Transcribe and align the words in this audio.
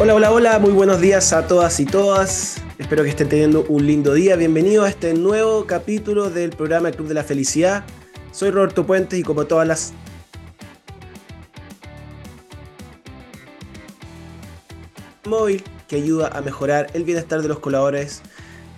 Hola, 0.00 0.16
hola, 0.16 0.32
hola, 0.32 0.58
muy 0.58 0.72
buenos 0.72 1.00
días 1.00 1.32
a 1.32 1.46
todas 1.46 1.78
y 1.78 1.86
todas. 1.86 2.60
Espero 2.78 3.04
que 3.04 3.10
estén 3.10 3.28
teniendo 3.28 3.64
un 3.68 3.86
lindo 3.86 4.12
día. 4.12 4.34
Bienvenidos 4.34 4.86
a 4.86 4.88
este 4.88 5.14
nuevo 5.14 5.66
capítulo 5.66 6.30
del 6.30 6.50
programa 6.50 6.90
Club 6.90 7.06
de 7.06 7.14
la 7.14 7.22
Felicidad. 7.22 7.84
Soy 8.32 8.50
Roberto 8.50 8.84
Puentes 8.84 9.20
y 9.20 9.22
como 9.22 9.44
todas 9.44 9.68
las 9.68 9.92
móvil 15.26 15.62
que 15.86 15.94
ayuda 15.94 16.26
a 16.26 16.40
mejorar 16.40 16.88
el 16.94 17.04
bienestar 17.04 17.40
de 17.40 17.46
los 17.46 17.60
colaboradores 17.60 18.20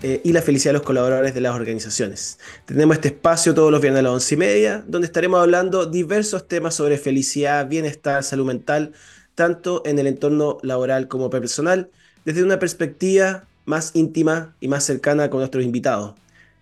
eh, 0.02 0.20
y 0.22 0.34
la 0.34 0.42
felicidad 0.42 0.74
de 0.74 0.78
los 0.80 0.86
colaboradores 0.86 1.32
de 1.32 1.40
las 1.40 1.54
organizaciones. 1.54 2.38
Tenemos 2.66 2.96
este 2.96 3.08
espacio 3.08 3.54
todos 3.54 3.72
los 3.72 3.80
viernes 3.80 4.00
a 4.00 4.02
las 4.02 4.12
once 4.12 4.34
y 4.34 4.38
media, 4.38 4.84
donde 4.86 5.06
estaremos 5.06 5.40
hablando 5.40 5.86
diversos 5.86 6.46
temas 6.46 6.74
sobre 6.74 6.98
felicidad, 6.98 7.66
bienestar, 7.66 8.22
salud 8.22 8.44
mental, 8.44 8.92
tanto 9.36 9.82
en 9.84 10.00
el 10.00 10.08
entorno 10.08 10.58
laboral 10.62 11.06
como 11.06 11.30
personal, 11.30 11.90
desde 12.24 12.42
una 12.42 12.58
perspectiva 12.58 13.44
más 13.66 13.92
íntima 13.94 14.56
y 14.60 14.66
más 14.66 14.82
cercana 14.82 15.30
con 15.30 15.40
nuestros 15.40 15.64
invitados. 15.64 16.14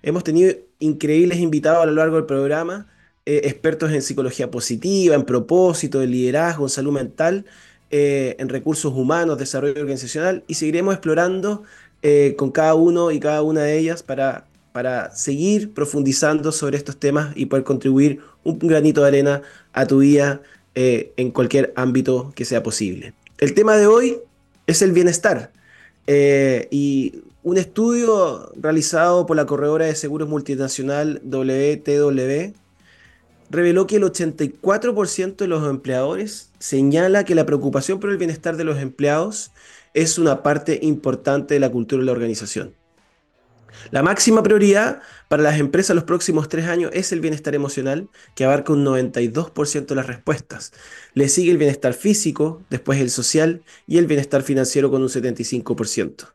Hemos 0.02 0.24
tenido 0.24 0.55
increíbles 0.80 1.38
invitados 1.38 1.82
a 1.82 1.87
lo 1.87 1.92
largo 1.92 2.16
del 2.16 2.27
programa, 2.27 2.87
eh, 3.24 3.42
expertos 3.45 3.91
en 3.92 4.02
psicología 4.02 4.51
positiva, 4.51 5.15
en 5.15 5.24
propósito, 5.24 6.02
en 6.02 6.10
liderazgo, 6.10 6.66
en 6.66 6.70
salud 6.70 6.92
mental, 6.92 7.46
eh, 7.91 8.37
en 8.38 8.48
recursos 8.48 8.93
humanos, 8.93 9.38
desarrollo 9.38 9.80
organizacional, 9.80 10.45
y 10.46 10.54
seguiremos 10.54 10.95
explorando 10.95 11.62
eh, 12.02 12.34
con 12.37 12.51
cada 12.51 12.74
uno 12.74 13.12
y 13.12 13.20
cada 13.20 13.43
una 13.43 13.62
de 13.62 13.79
ellas 13.79 14.02
para, 14.02 14.46
para 14.73 15.15
seguir 15.15 15.73
profundizando 15.73 16.52
sobre 16.52 16.77
estos 16.77 16.98
temas 16.98 17.32
y 17.37 17.46
poder 17.46 17.65
contribuir 17.65 18.20
un 18.43 18.59
granito 18.59 19.01
de 19.02 19.09
arena 19.09 19.43
a 19.73 19.87
tu 19.87 19.98
vida 19.98 20.43
eh, 20.74 21.12
en 21.16 21.30
cualquier 21.30 21.73
ámbito 21.77 22.33
que 22.34 22.45
sea 22.45 22.62
posible. 22.62 23.15
El 23.38 23.55
tema 23.55 23.77
de 23.77 23.87
hoy 23.87 24.19
es 24.66 24.82
el 24.82 24.92
bienestar 24.92 25.52
eh, 26.06 26.69
y 26.70 27.23
un 27.43 27.59
estudio 27.59 28.51
realizado 28.57 29.26
por 29.26 29.37
la 29.37 29.46
corredora 29.46 29.87
de 29.87 29.95
seguros 29.95 30.29
multinacional 30.29 31.21
WTW 31.24 32.54
reveló 33.51 33.87
que 33.87 33.96
el 33.96 34.02
84% 34.02 35.37
de 35.37 35.46
los 35.46 35.68
empleadores 35.68 36.51
señala 36.59 37.24
que 37.24 37.34
la 37.34 37.46
preocupación 37.46 38.01
por 38.01 38.10
el 38.10 38.16
bienestar 38.16 38.56
de 38.56 38.65
los 38.65 38.79
empleados 38.79 39.52
es 39.93 40.18
una 40.18 40.43
parte 40.43 40.80
importante 40.82 41.54
de 41.54 41.60
la 41.60 41.71
cultura 41.71 42.01
de 42.01 42.06
la 42.06 42.12
organización. 42.12 42.74
La 43.91 44.03
máxima 44.03 44.43
prioridad 44.43 45.01
para 45.29 45.43
las 45.43 45.59
empresas 45.59 45.95
los 45.95 46.05
próximos 46.05 46.49
tres 46.49 46.67
años 46.67 46.91
es 46.95 47.13
el 47.13 47.21
bienestar 47.21 47.55
emocional, 47.55 48.09
que 48.35 48.45
abarca 48.45 48.73
un 48.73 48.85
92% 48.85 49.87
de 49.87 49.95
las 49.95 50.07
respuestas. 50.07 50.73
Le 51.15 51.29
sigue 51.29 51.51
el 51.51 51.59
bienestar 51.59 51.95
físico, 51.95 52.63
después 52.71 53.01
el 53.01 53.11
social 53.11 53.63
y 53.87 53.99
el 53.99 54.07
bienestar 54.07 54.43
financiero 54.43 54.91
con 54.91 55.02
un 55.02 55.09
75%. 55.09 56.29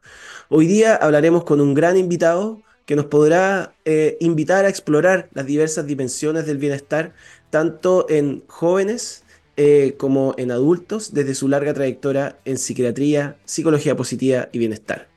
Hoy 0.50 0.68
día 0.68 0.96
hablaremos 0.96 1.44
con 1.44 1.62
un 1.62 1.74
gran 1.74 1.98
invitado 1.98 2.62
que 2.86 2.96
nos 2.96 3.06
podrá 3.06 3.76
eh, 3.86 4.18
invitar 4.20 4.66
a 4.66 4.70
explorar 4.70 5.30
las 5.34 5.46
diversas 5.46 5.86
dimensiones 5.86 6.48
del 6.48 6.58
bienestar, 6.58 7.14
tanto 7.52 8.08
en 8.10 8.44
jóvenes, 8.48 9.24
eh, 9.62 9.96
como 9.98 10.36
en 10.38 10.52
adultos 10.52 11.14
desde 11.14 11.36
su 11.36 11.50
larga 11.50 11.74
trayectoria 11.74 12.40
en 12.46 12.58
psiquiatría, 12.58 13.36
psicología 13.44 13.96
positiva 13.96 14.48
y 14.54 14.58
bienestar. 14.58 15.10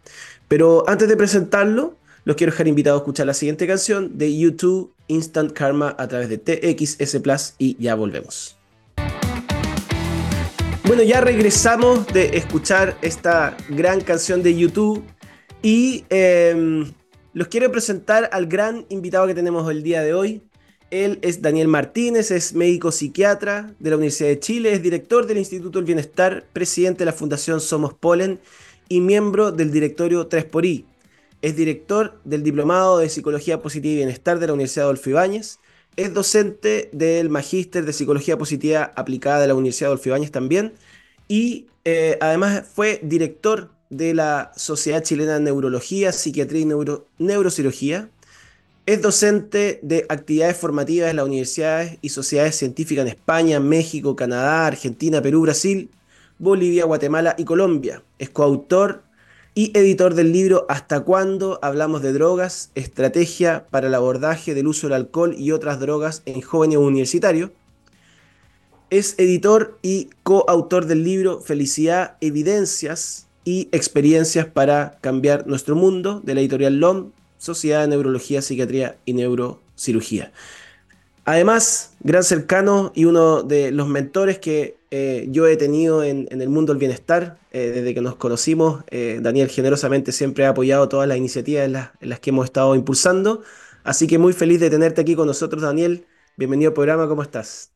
Pero 0.48 0.82
antes 0.88 1.08
de 1.08 1.16
presentarlo, 1.16 1.96
los 2.24 2.36
quiero 2.36 2.52
dejar 2.52 2.68
invitados 2.68 3.00
a 3.00 3.02
escuchar 3.02 3.26
la 3.26 3.34
siguiente 3.34 3.66
canción 3.66 4.16
de 4.16 4.36
YouTube 4.36 4.92
Instant 5.08 5.52
Karma 5.52 5.94
a 5.98 6.08
través 6.08 6.28
de 6.28 6.38
TXS 6.38 7.20
Plus 7.20 7.54
y 7.58 7.76
ya 7.82 7.94
volvemos. 7.94 8.56
Bueno, 10.84 11.02
ya 11.02 11.20
regresamos 11.20 12.06
de 12.08 12.36
escuchar 12.36 12.96
esta 13.02 13.56
gran 13.68 14.00
canción 14.00 14.42
de 14.42 14.56
YouTube 14.56 15.04
y 15.62 16.04
em, 16.10 16.92
los 17.32 17.48
quiero 17.48 17.70
presentar 17.70 18.28
al 18.32 18.46
gran 18.46 18.84
invitado 18.88 19.26
que 19.26 19.34
tenemos 19.34 19.70
el 19.70 19.82
día 19.82 20.02
de 20.02 20.12
hoy. 20.12 20.42
Él 20.90 21.18
es 21.22 21.40
Daniel 21.40 21.68
Martínez, 21.68 22.30
es 22.30 22.52
médico 22.52 22.92
psiquiatra 22.92 23.74
de 23.78 23.90
la 23.90 23.96
Universidad 23.96 24.28
de 24.28 24.40
Chile, 24.40 24.72
es 24.72 24.82
director 24.82 25.26
del 25.26 25.38
Instituto 25.38 25.78
del 25.78 25.86
Bienestar, 25.86 26.44
presidente 26.52 26.98
de 26.98 27.06
la 27.06 27.14
Fundación 27.14 27.60
Somos 27.60 27.94
Polen 27.94 28.40
y 28.88 29.00
miembro 29.00 29.52
del 29.52 29.72
directorio 29.72 30.28
3xI. 30.28 30.84
Es 31.42 31.56
director 31.56 32.20
del 32.24 32.42
Diplomado 32.42 32.98
de 32.98 33.08
Psicología 33.08 33.60
Positiva 33.60 33.92
y 33.92 33.96
Bienestar 33.96 34.38
de 34.38 34.46
la 34.46 34.54
Universidad 34.54 34.86
Adolfo 34.86 35.10
Ibáñez. 35.10 35.58
Es 35.96 36.14
docente 36.14 36.88
del 36.92 37.28
Magíster 37.28 37.84
de 37.84 37.92
Psicología 37.92 38.38
Positiva 38.38 38.92
aplicada 38.96 39.40
de 39.40 39.48
la 39.48 39.54
Universidad 39.54 39.88
Adolfo 39.88 40.08
Ibáñez 40.08 40.30
también. 40.30 40.72
Y 41.28 41.66
eh, 41.84 42.16
además 42.20 42.62
fue 42.72 43.00
director 43.02 43.70
de 43.90 44.14
la 44.14 44.52
Sociedad 44.56 45.02
Chilena 45.02 45.34
de 45.34 45.40
Neurología, 45.40 46.12
Psiquiatría 46.12 46.62
y 46.62 46.88
Neurocirugía 47.18 48.08
es 48.84 49.00
docente 49.00 49.78
de 49.82 50.06
actividades 50.08 50.56
formativas 50.56 51.10
en 51.10 51.16
las 51.16 51.26
universidades 51.26 51.98
y 52.02 52.08
sociedades 52.08 52.56
científicas 52.56 53.02
en 53.02 53.10
España, 53.10 53.60
México, 53.60 54.16
Canadá, 54.16 54.66
Argentina, 54.66 55.22
Perú, 55.22 55.42
Brasil, 55.42 55.88
Bolivia, 56.38 56.84
Guatemala 56.84 57.36
y 57.38 57.44
Colombia. 57.44 58.02
Es 58.18 58.30
coautor 58.30 59.04
y 59.54 59.76
editor 59.76 60.14
del 60.14 60.32
libro 60.32 60.64
Hasta 60.68 61.00
cuándo 61.00 61.58
hablamos 61.62 62.02
de 62.02 62.12
drogas, 62.12 62.70
estrategia 62.74 63.66
para 63.70 63.88
el 63.88 63.94
abordaje 63.94 64.54
del 64.54 64.66
uso 64.66 64.86
del 64.86 64.94
alcohol 64.94 65.34
y 65.36 65.52
otras 65.52 65.78
drogas 65.78 66.22
en 66.24 66.40
jóvenes 66.40 66.78
universitarios. 66.78 67.50
Es 68.88 69.14
editor 69.18 69.78
y 69.82 70.10
coautor 70.22 70.86
del 70.86 71.04
libro 71.04 71.40
Felicidad, 71.40 72.16
Evidencias 72.20 73.26
y 73.44 73.68
Experiencias 73.72 74.46
para 74.46 74.98
cambiar 75.00 75.46
nuestro 75.46 75.76
mundo 75.76 76.20
de 76.24 76.34
la 76.34 76.40
editorial 76.40 76.78
LOM 76.78 77.12
Sociedad 77.38 77.82
de 77.82 77.88
Neurología, 77.88 78.40
Psiquiatría 78.40 78.96
y 79.04 79.14
Neurocirugía. 79.14 80.32
Además, 81.24 81.94
gran 82.00 82.24
cercano 82.24 82.92
y 82.94 83.04
uno 83.04 83.42
de 83.42 83.70
los 83.70 83.88
mentores 83.88 84.38
que 84.38 84.76
eh, 84.94 85.24
yo 85.30 85.46
he 85.46 85.56
tenido 85.56 86.04
en, 86.04 86.28
el 86.30 86.50
mundo 86.50 86.74
del 86.74 86.78
bienestar, 86.78 87.38
eh, 87.50 87.72
desde 87.74 87.94
que 87.94 88.02
nos 88.02 88.16
conocimos, 88.16 88.84
eh, 88.90 89.20
Daniel 89.22 89.48
generosamente 89.48 90.12
siempre 90.12 90.44
ha 90.44 90.50
apoyado 90.50 90.86
todas 90.86 91.08
las 91.08 91.16
iniciativas 91.16 91.64
en 91.64 91.72
las, 91.72 91.90
en 92.02 92.10
las, 92.10 92.20
que 92.20 92.28
hemos 92.28 92.44
estado 92.44 92.74
impulsando. 92.74 93.40
Así 93.84 94.06
que 94.06 94.18
muy 94.18 94.34
feliz 94.34 94.60
de 94.60 94.68
tenerte 94.68 95.00
aquí 95.00 95.16
con 95.16 95.26
nosotros, 95.26 95.62
Daniel. 95.62 96.04
Bienvenido 96.36 96.68
al 96.68 96.74
programa, 96.74 97.08
¿cómo 97.08 97.22
estás? 97.22 97.70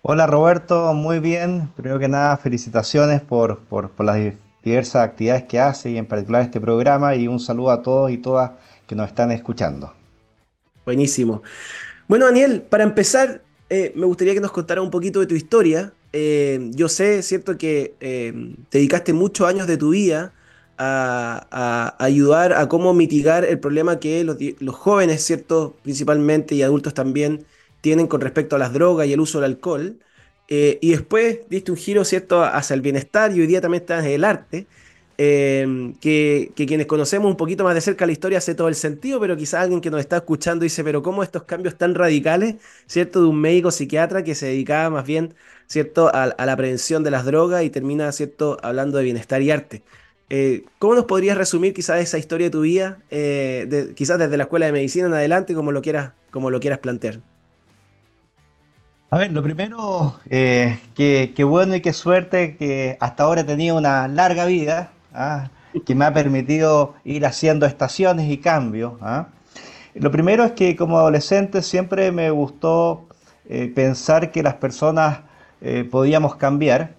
Hola 0.00 0.26
Roberto, 0.26 0.94
muy 0.94 1.20
bien. 1.20 1.68
Primero 1.76 1.98
que 1.98 2.08
nada, 2.08 2.38
felicitaciones 2.38 3.20
por, 3.20 3.58
por, 3.58 3.90
por 3.90 4.06
las 4.06 4.16
diversas 4.64 5.02
actividades 5.02 5.42
que 5.42 5.60
hace 5.60 5.90
y 5.90 5.98
en 5.98 6.06
particular 6.06 6.40
este 6.40 6.58
programa 6.58 7.16
y 7.16 7.28
un 7.28 7.38
saludo 7.38 7.70
a 7.70 7.82
todos 7.82 8.10
y 8.10 8.16
todas 8.16 8.52
que 8.86 8.94
nos 8.94 9.08
están 9.08 9.30
escuchando. 9.30 9.92
Buenísimo. 10.86 11.42
Bueno, 12.06 12.24
Daniel, 12.24 12.62
para 12.62 12.84
empezar, 12.84 13.42
eh, 13.68 13.92
me 13.94 14.06
gustaría 14.06 14.32
que 14.32 14.40
nos 14.40 14.52
contara 14.52 14.80
un 14.80 14.90
poquito 14.90 15.20
de 15.20 15.26
tu 15.26 15.34
historia. 15.34 15.92
Eh, 16.12 16.70
yo 16.74 16.88
sé, 16.88 17.22
cierto, 17.22 17.58
que 17.58 17.94
eh, 18.00 18.32
te 18.70 18.78
dedicaste 18.78 19.12
muchos 19.12 19.46
años 19.46 19.66
de 19.66 19.76
tu 19.76 19.90
vida 19.90 20.32
a, 20.78 21.96
ayudar 21.98 22.52
a 22.54 22.68
cómo 22.68 22.94
mitigar 22.94 23.44
el 23.44 23.58
problema 23.58 23.98
que 24.00 24.24
los, 24.24 24.74
jóvenes, 24.76 25.22
cierto, 25.24 25.76
principalmente 25.82 26.54
y 26.54 26.62
adultos 26.62 26.94
también, 26.94 27.44
tienen 27.80 28.06
con 28.06 28.20
respecto 28.20 28.56
a 28.56 28.58
las 28.58 28.72
drogas 28.72 29.06
y 29.06 29.12
el 29.12 29.20
uso 29.20 29.40
del 29.40 29.52
alcohol. 29.52 29.98
Eh, 30.48 30.78
y 30.80 30.90
después 30.92 31.40
diste 31.50 31.70
un 31.72 31.76
giro, 31.76 32.04
¿cierto?, 32.04 32.42
hacia 32.42 32.74
el 32.74 32.80
bienestar 32.80 33.32
y 33.36 33.40
hoy 33.40 33.46
día 33.46 33.60
también 33.60 33.82
estás 33.82 34.04
en 34.04 34.12
el 34.12 34.24
arte, 34.24 34.66
em, 35.18 35.94
que, 35.94 36.52
quienes 36.56 36.86
conocemos 36.86 37.30
un 37.30 37.36
poquito 37.36 37.64
más 37.64 37.74
de 37.74 37.80
cerca 37.80 38.06
la 38.06 38.12
historia 38.12 38.38
hace 38.38 38.54
todo 38.54 38.68
el 38.68 38.74
sentido, 38.76 39.20
pero 39.20 39.36
quizás 39.36 39.62
alguien 39.62 39.80
que 39.80 39.90
nos 39.90 40.00
está 40.00 40.18
escuchando 40.18 40.62
dice, 40.62 40.84
pero 40.84 41.02
¿cómo 41.02 41.22
estos 41.22 41.42
cambios 41.42 41.76
tan 41.76 41.94
radicales, 41.94 42.56
¿cierto?, 42.86 43.20
de 43.22 43.26
un 43.28 43.40
médico 43.40 43.70
psiquiatra 43.70 44.22
que 44.24 44.34
se 44.34 44.46
dedicaba 44.46 44.90
más 44.90 45.04
bien, 45.06 45.34
¿cierto?, 45.68 46.10
a, 46.12 46.26
la 46.26 46.56
prevención 46.56 47.04
de 47.04 47.10
las 47.10 47.24
drogas 47.24 47.62
y 47.62 47.70
termina, 47.70 48.10
¿cierto?, 48.12 48.58
hablando 48.62 48.98
de 48.98 49.04
bienestar 49.04 49.42
y 49.42 49.50
arte. 49.50 49.82
Eh, 50.30 50.64
¿Cómo 50.78 50.94
nos 50.94 51.04
podrías 51.04 51.38
resumir 51.38 51.72
quizás 51.72 52.00
esa 52.00 52.18
historia 52.18 52.48
de 52.48 52.50
tu 52.50 52.62
vida, 52.62 52.98
eh, 53.10 53.92
quizás 53.94 54.18
desde 54.18 54.36
la 54.36 54.44
escuela 54.44 54.66
de 54.66 54.72
medicina 54.72 55.06
en 55.06 55.14
adelante, 55.14 55.54
como 55.54 55.72
lo 55.72 55.80
quieras, 55.80 56.12
como 56.30 56.50
lo 56.50 56.58
quieras 56.60 56.80
plantear? 56.80 57.20
A 59.10 59.18
ver, 59.18 59.32
lo 59.32 59.42
primero, 59.42 60.18
eh, 60.28 60.78
qué 60.94 61.44
bueno 61.44 61.76
y 61.76 61.80
qué 61.80 61.94
suerte 61.94 62.56
que 62.56 62.98
hasta 63.00 63.22
ahora 63.22 63.40
he 63.40 63.44
tenido 63.44 63.76
una 63.76 64.06
larga 64.08 64.44
vida, 64.44 64.90
¿ah? 65.14 65.48
que 65.84 65.94
me 65.94 66.04
ha 66.04 66.12
permitido 66.12 66.94
ir 67.04 67.26
haciendo 67.26 67.66
estaciones 67.66 68.30
y 68.30 68.38
cambios. 68.38 68.94
¿ah? 69.00 69.28
Lo 69.94 70.10
primero 70.10 70.44
es 70.44 70.52
que 70.52 70.76
como 70.76 70.98
adolescente 70.98 71.62
siempre 71.62 72.12
me 72.12 72.30
gustó 72.30 73.08
eh, 73.48 73.70
pensar 73.74 74.30
que 74.30 74.42
las 74.42 74.54
personas 74.54 75.20
eh, 75.60 75.86
podíamos 75.90 76.36
cambiar 76.36 76.94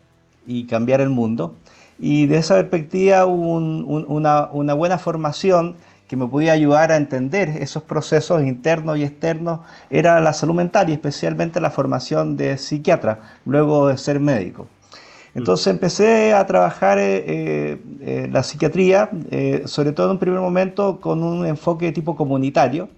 y 0.46 0.66
cambiar 0.66 1.02
el 1.02 1.10
mundo. 1.10 1.56
Y 2.00 2.28
de 2.28 2.38
esa 2.38 2.56
perspectiva, 2.56 3.26
una, 3.26 4.50
una 4.52 4.74
buena 4.74 4.98
formación 4.98 5.76
que 6.08 6.16
me 6.16 6.28
podía 6.28 6.54
ayudar 6.54 6.92
a 6.92 6.96
entender 6.96 7.50
esos 7.62 7.84
procesos 7.84 8.42
internos 8.42 8.98
y 8.98 9.04
externos 9.04 9.60
era 9.90 10.20
la 10.22 10.34
salud 10.34 10.56
mental 10.56 10.90
y 10.90 10.94
especialmente 10.94 11.60
la 11.60 11.70
formación 11.70 12.36
de 12.36 12.58
psiquiatra, 12.58 13.20
luego 13.46 13.88
de 13.88 13.98
ser 13.98 14.20
médico. 14.20 14.68
Entonces 15.36 15.68
empecé 15.68 16.34
a 16.34 16.46
trabajar 16.48 16.98
eh, 17.00 17.80
eh, 18.02 18.30
la 18.32 18.42
psiquiatría, 18.42 19.12
sobre 19.66 19.92
todo 19.92 20.08
en 20.08 20.12
un 20.14 20.20
primer 20.20 20.40
momento 20.40 21.00
con 21.00 21.22
un 21.22 21.46
enfoque 21.46 21.86
de 21.86 21.92
tipo 21.92 22.16
comunitario, 22.16 22.90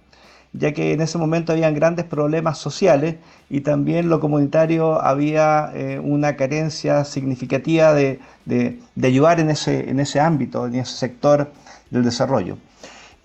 ya 0.52 0.72
que 0.72 0.92
en 0.92 1.00
ese 1.00 1.18
momento 1.18 1.52
habían 1.52 1.74
grandes 1.74 2.04
problemas 2.04 2.58
sociales 2.58 3.16
y 3.48 3.60
también 3.60 4.08
lo 4.08 4.20
comunitario 4.20 5.00
había 5.00 5.72
una 6.02 6.36
carencia 6.36 7.04
significativa 7.04 7.94
de, 7.94 8.20
de, 8.44 8.78
ayudar 9.02 9.40
en 9.40 9.50
ese, 9.50 9.88
en 9.88 10.00
ese 10.00 10.20
ámbito, 10.20 10.66
en 10.66 10.74
ese 10.76 10.94
sector 10.94 11.52
del 11.90 12.04
desarrollo. 12.04 12.58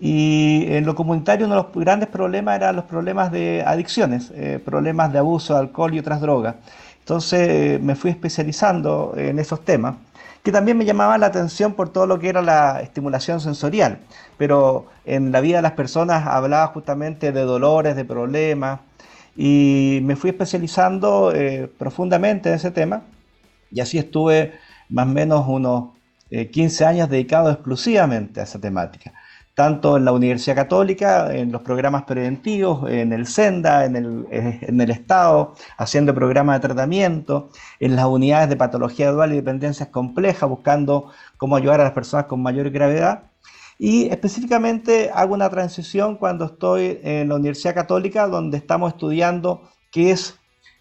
Y 0.00 0.64
en 0.68 0.86
lo 0.86 0.94
comunitario 0.94 1.46
uno 1.46 1.56
de 1.56 1.62
los 1.62 1.72
grandes 1.74 2.08
problemas 2.08 2.56
eran 2.56 2.76
los 2.76 2.84
problemas 2.84 3.30
de 3.32 3.62
adicciones, 3.66 4.32
problemas 4.64 5.12
de 5.12 5.18
abuso 5.18 5.54
de 5.54 5.60
alcohol 5.60 5.94
y 5.94 5.98
otras 5.98 6.20
drogas. 6.20 6.54
Entonces 7.08 7.80
me 7.80 7.94
fui 7.94 8.10
especializando 8.10 9.14
en 9.16 9.38
esos 9.38 9.64
temas, 9.64 9.94
que 10.48 10.52
también 10.52 10.78
me 10.78 10.86
llamaban 10.86 11.20
la 11.20 11.26
atención 11.26 11.74
por 11.74 11.90
todo 11.90 12.06
lo 12.06 12.18
que 12.18 12.30
era 12.30 12.40
la 12.40 12.80
estimulación 12.80 13.38
sensorial, 13.38 13.98
pero 14.38 14.86
en 15.04 15.30
la 15.30 15.42
vida 15.42 15.56
de 15.56 15.62
las 15.62 15.72
personas 15.72 16.26
hablaba 16.26 16.68
justamente 16.68 17.32
de 17.32 17.42
dolores, 17.42 17.96
de 17.96 18.06
problemas, 18.06 18.80
y 19.36 20.00
me 20.04 20.16
fui 20.16 20.30
especializando 20.30 21.34
eh, 21.34 21.70
profundamente 21.76 22.48
en 22.48 22.54
ese 22.54 22.70
tema, 22.70 23.02
y 23.70 23.80
así 23.80 23.98
estuve 23.98 24.54
más 24.88 25.06
o 25.06 25.10
menos 25.10 25.44
unos 25.46 25.90
15 26.30 26.82
eh, 26.82 26.86
años 26.86 27.10
dedicado 27.10 27.50
exclusivamente 27.50 28.40
a 28.40 28.44
esa 28.44 28.58
temática 28.58 29.12
tanto 29.58 29.96
en 29.96 30.04
la 30.04 30.12
Universidad 30.12 30.54
Católica, 30.54 31.34
en 31.34 31.50
los 31.50 31.62
programas 31.62 32.04
preventivos, 32.04 32.88
en 32.88 33.12
el 33.12 33.26
SENDA, 33.26 33.86
en 33.86 33.96
el, 33.96 34.26
eh, 34.30 34.60
en 34.62 34.80
el 34.80 34.88
Estado, 34.88 35.56
haciendo 35.76 36.14
programas 36.14 36.60
de 36.60 36.68
tratamiento, 36.68 37.50
en 37.80 37.96
las 37.96 38.04
unidades 38.04 38.48
de 38.50 38.56
patología 38.56 39.10
dual 39.10 39.32
y 39.32 39.34
dependencias 39.34 39.88
complejas, 39.88 40.48
buscando 40.48 41.10
cómo 41.38 41.56
ayudar 41.56 41.80
a 41.80 41.84
las 41.84 41.92
personas 41.92 42.26
con 42.26 42.40
mayor 42.40 42.70
gravedad. 42.70 43.24
Y 43.80 44.06
específicamente 44.10 45.10
hago 45.12 45.34
una 45.34 45.50
transición 45.50 46.18
cuando 46.18 46.44
estoy 46.44 47.00
en 47.02 47.28
la 47.28 47.34
Universidad 47.34 47.74
Católica, 47.74 48.28
donde 48.28 48.58
estamos 48.58 48.92
estudiando 48.92 49.62
qué 49.90 50.12
es 50.12 50.38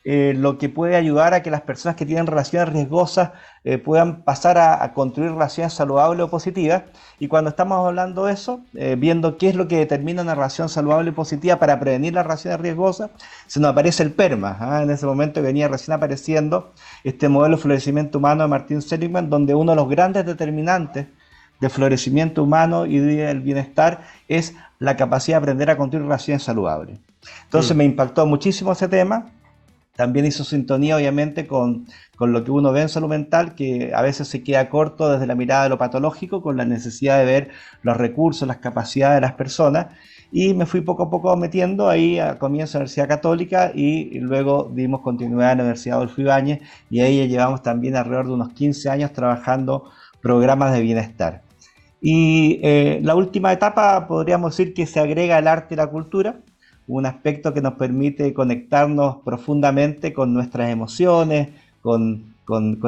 eh, 0.09 0.33
lo 0.33 0.57
que 0.57 0.69
puede 0.69 0.95
ayudar 0.95 1.33
a 1.33 1.43
que 1.43 1.51
las 1.51 1.63
personas 1.63 1.97
que 1.97 2.05
tienen 2.05 2.27
relaciones 2.27 2.69
riesgosas 2.69 3.31
eh, 3.65 3.77
puedan 3.77 4.21
pasar 4.21 4.57
a, 4.57 4.93
construir 4.93 5.31
relaciones 5.31 5.73
saludables 5.73 6.23
o 6.23 6.29
positivas. 6.29 6.83
Y 7.19 7.27
cuando 7.27 7.49
estamos 7.49 7.85
hablando 7.85 8.23
de 8.23 8.31
eso, 8.31 8.61
eh, 8.73 8.95
viendo 8.97 9.37
qué 9.37 9.49
es 9.49 9.55
lo 9.55 9.67
que 9.67 9.75
determina 9.75 10.21
una 10.21 10.33
relación 10.33 10.69
saludable 10.69 11.09
y 11.09 11.13
positiva 11.13 11.59
para 11.59 11.77
prevenir 11.77 12.13
las 12.13 12.23
relaciones 12.23 12.57
riesgosas, 12.61 13.09
se 13.47 13.59
nos 13.59 13.71
aparece 13.71 14.01
el 14.01 14.13
PERMA. 14.13 14.55
¿ah? 14.61 14.81
En 14.81 14.91
ese 14.91 15.05
momento 15.05 15.41
venía 15.41 15.67
recién 15.67 15.93
apareciendo 15.93 16.71
este 17.03 17.27
modelo 17.27 17.57
de 17.57 17.63
florecimiento 17.63 18.19
humano 18.19 18.43
de 18.43 18.47
Martin 18.47 18.81
Seligman, 18.81 19.29
donde 19.29 19.55
uno 19.55 19.73
de 19.73 19.75
los 19.75 19.89
grandes 19.89 20.25
determinantes 20.25 21.07
de 21.59 21.69
florecimiento 21.69 22.43
humano 22.43 22.85
y 22.85 22.99
del 22.99 23.41
bienestar 23.41 24.03
es 24.29 24.55
la 24.79 24.95
capacidad 24.95 25.39
de 25.39 25.43
aprender 25.43 25.69
a 25.69 25.75
construir 25.75 26.05
relaciones 26.05 26.43
saludables. 26.43 26.97
Entonces 27.43 27.75
me 27.75 27.83
impactó 27.83 28.25
muchísimo 28.25 28.71
ese 28.71 28.87
tema 28.87 29.31
también 29.97 30.27
hizo 30.27 30.43
sintonía, 30.43 30.95
obviamente, 30.95 31.47
con, 31.47 31.87
lo 32.19 32.43
que 32.43 32.51
uno 32.51 32.71
ve 32.71 32.83
en 32.83 32.89
salud 32.89 33.09
mental, 33.09 33.55
que 33.55 33.91
a 33.95 34.03
veces 34.03 34.27
se 34.27 34.43
queda 34.43 34.69
corto 34.69 35.11
desde 35.11 35.25
la 35.25 35.33
mirada 35.33 35.63
de 35.63 35.69
lo 35.69 35.79
patológico, 35.79 36.43
con 36.43 36.55
la 36.55 36.65
necesidad 36.65 37.17
de 37.17 37.25
ver 37.25 37.49
los 37.81 37.97
recursos, 37.97 38.47
las 38.47 38.57
capacidades 38.57 39.17
de 39.17 39.21
las 39.21 39.33
personas. 39.33 39.87
Y 40.31 40.53
me 40.53 40.67
fui 40.67 40.81
poco 40.81 41.03
a 41.03 41.09
poco 41.09 41.35
metiendo 41.35 41.89
ahí 41.89 42.19
a 42.19 42.37
comienzo 42.37 42.73
de 42.73 42.79
la 42.79 42.83
Universidad 42.83 43.07
Católica 43.07 43.71
y 43.73 44.19
luego 44.19 44.71
dimos 44.73 45.01
continuidad 45.01 45.53
en 45.53 45.57
la 45.59 45.63
Universidad 45.63 45.97
Adolfo 45.97 46.21
Ibáñez 46.21 46.59
y 46.89 46.99
ahí 46.99 47.27
llevamos 47.27 47.63
también 47.63 47.95
alrededor 47.95 48.27
de 48.27 48.33
unos 48.33 48.49
15 48.53 48.89
años 48.89 49.13
trabajando 49.13 49.89
programas 50.21 50.73
de 50.73 50.81
bienestar. 50.81 51.41
Y 52.01 52.59
eh, 52.61 52.99
la 53.03 53.15
última 53.15 53.51
etapa 53.51 54.05
podríamos 54.07 54.55
decir 54.55 54.73
que 54.75 54.85
se 54.85 54.99
agrega 54.99 55.39
el 55.39 55.47
arte 55.47 55.73
y 55.73 55.77
la 55.77 55.87
cultura 55.87 56.41
un 56.87 57.05
aspecto 57.05 57.53
que 57.53 57.61
nos 57.61 57.73
permite 57.73 58.33
conectarnos 58.33 59.17
profundamente 59.17 60.13
con 60.13 60.33
nuestras 60.33 60.69
emociones, 60.69 61.49
con, 61.81 62.35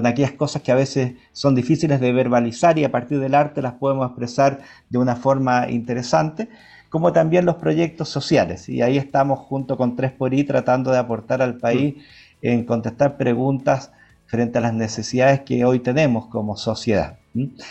aquellas 0.05 0.31
cosas 0.31 0.61
que 0.61 0.71
a 0.71 0.75
veces 0.75 1.15
son 1.33 1.53
difíciles 1.53 1.99
de 1.99 2.13
verbalizar 2.13 2.79
y 2.79 2.85
a 2.85 2.91
partir 2.91 3.19
del 3.19 3.35
arte 3.35 3.61
las 3.61 3.73
podemos 3.73 4.07
expresar 4.07 4.61
de 4.89 4.97
una 4.97 5.17
forma 5.17 5.69
interesante, 5.69 6.47
como 6.89 7.11
también 7.11 7.45
los 7.45 7.55
proyectos 7.55 8.07
sociales. 8.09 8.69
Y 8.69 8.81
ahí 8.81 8.97
estamos 8.97 9.39
junto 9.39 9.75
con 9.77 9.95
3 9.95 10.13
por 10.13 10.33
I 10.33 10.45
tratando 10.45 10.91
de 10.91 10.97
aportar 10.97 11.41
al 11.41 11.57
país 11.57 11.95
en 12.41 12.63
contestar 12.63 13.17
preguntas 13.17 13.91
frente 14.27 14.59
a 14.59 14.61
las 14.61 14.73
necesidades 14.73 15.41
que 15.41 15.65
hoy 15.65 15.79
tenemos 15.79 16.27
como 16.27 16.55
sociedad. 16.55 17.17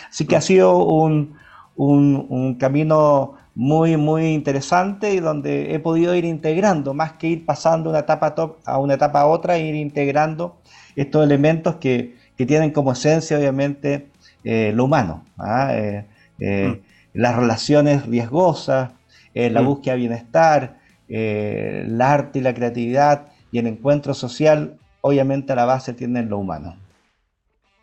Así 0.09 0.25
que 0.25 0.35
ha 0.35 0.41
sido 0.41 0.85
un, 0.85 1.35
un 1.75 2.55
camino 2.55 3.38
muy, 3.59 3.97
muy 3.97 4.27
interesante 4.27 5.13
y 5.13 5.19
donde 5.19 5.75
he 5.75 5.79
podido 5.79 6.15
ir 6.15 6.23
integrando, 6.23 6.93
más 6.93 7.11
que 7.13 7.27
ir 7.27 7.45
pasando 7.45 7.89
una 7.89 7.99
etapa 7.99 8.33
a 8.63 8.77
una 8.79 8.93
etapa 8.93 9.19
a 9.19 9.25
otra, 9.25 9.57
ir 9.57 9.75
integrando 9.75 10.55
estos 10.95 11.25
elementos 11.25 11.75
que, 11.75 12.15
tienen 12.37 12.71
como 12.71 12.93
esencia, 12.93 13.37
obviamente, 13.37 14.07
eh, 14.45 14.71
lo 14.73 14.85
humano. 14.85 15.25
¿ah? 15.37 15.73
Eh, 15.73 16.05
eh, 16.39 16.67
mm. 16.69 17.19
Las 17.19 17.35
relaciones 17.35 18.05
riesgosas, 18.05 18.91
la 19.33 19.61
mm. 19.61 19.65
búsqueda 19.65 19.95
de 19.95 19.99
bienestar, 19.99 20.77
el 21.09 22.01
arte 22.01 22.39
y 22.39 22.41
la 22.41 22.53
creatividad 22.53 23.25
y 23.51 23.57
el 23.59 23.67
encuentro 23.67 24.13
social, 24.13 24.77
obviamente 25.01 25.51
a 25.51 25.57
la 25.57 25.65
base 25.65 25.91
tienen 25.91 26.29
lo 26.29 26.37
humano. 26.37 26.77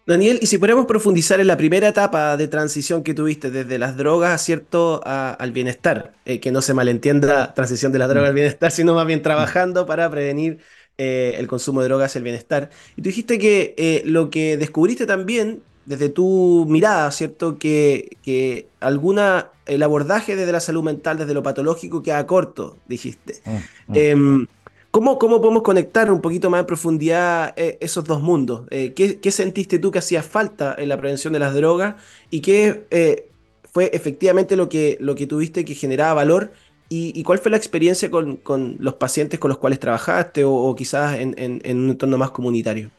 Daniel, 0.07 0.39
y 0.41 0.47
si 0.47 0.59
podemos 0.59 0.87
profundizar 0.87 1.41
en 1.41 1.49
la 1.49 1.57
primera 1.57 1.89
etapa 1.89 2.37
de 2.37 2.47
transición 2.47 3.03
que 3.03 3.13
tuviste 3.13 3.51
desde 3.51 3.77
las 3.77 3.97
drogas, 3.97 4.41
¿cierto?, 4.41 5.01
al 5.05 5.51
bienestar, 5.51 6.13
eh, 6.25 6.39
que 6.39 6.53
no 6.53 6.63
se 6.63 6.75
malentienda 6.75 7.53
transición 7.55 7.91
de 7.91 7.99
la 7.99 8.07
droga 8.07 8.29
al 8.29 8.33
mm. 8.33 8.37
bienestar, 8.37 8.71
sino 8.71 8.95
más 8.95 9.05
bien 9.05 9.21
trabajando 9.21 9.85
para 9.85 10.09
prevenir 10.09 10.59
eh, 10.97 11.35
el 11.39 11.49
consumo 11.49 11.83
de 11.83 11.89
drogas 11.89 12.15
y 12.15 12.19
el 12.19 12.25
bienestar. 12.25 12.71
Y 12.97 13.03
tú 13.03 13.09
dijiste 13.09 13.39
que 13.41 13.75
eh, 13.77 14.03
lo 14.05 14.31
que 14.31 14.57
descubriste 14.57 15.07
también, 15.07 15.63
desde 15.87 16.09
tu 16.09 16.67
mirada, 16.69 17.11
¿cierto?, 17.11 17.59
que, 17.59 18.17
que 18.23 18.69
alguna, 18.79 19.51
el 19.67 19.83
abordaje 19.83 20.37
desde 20.37 20.53
la 20.53 20.61
salud 20.61 20.85
mental, 20.85 21.19
desde 21.19 21.35
lo 21.35 21.43
patológico, 21.43 22.05
queda 22.05 22.25
corto, 22.29 22.79
dijiste. 22.87 23.43
Mm, 23.89 24.15
mm. 24.15 24.49
Em, 24.97 25.19
¿Cómo, 25.19 25.41
podemos 25.41 25.63
conectar 25.63 26.11
un 26.11 26.21
poquito 26.21 26.49
más 26.49 26.61
en 26.61 26.67
profundidad 26.67 27.53
eh, 27.57 27.77
esos 27.81 28.05
dos 28.05 28.23
mundos? 28.23 28.67
Eh, 28.71 28.95
¿qué, 28.95 29.31
sentiste 29.31 29.79
tú 29.79 29.91
que 29.91 29.99
hacía 29.99 30.23
falta 30.23 30.75
en 30.79 30.89
la 30.89 30.97
prevención 30.97 31.35
de 31.35 31.39
las 31.39 31.55
drogas 31.55 31.97
y 32.31 32.41
qué 32.41 32.87
eh, 32.91 33.29
fue 33.73 33.91
efectivamente 33.93 34.57
lo 34.57 34.69
que, 34.71 34.97
lo 35.01 35.15
que 35.15 35.27
tuviste 35.27 35.65
que 35.65 35.75
generaba 35.75 36.15
valor? 36.15 36.53
¿Y, 36.89 37.23
cuál 37.25 37.41
fue 37.41 37.51
la 37.51 37.57
experiencia 37.57 38.11
con, 38.11 38.41
los 38.79 38.95
pacientes 38.95 39.41
con 39.41 39.49
los 39.49 39.59
cuales 39.59 39.81
trabajaste 39.81 40.45
o, 40.45 40.73
quizás 40.77 41.19
en, 41.19 41.35
un 41.37 41.91
entorno 41.91 42.17
más 42.17 42.31
comunitario? 42.31 42.91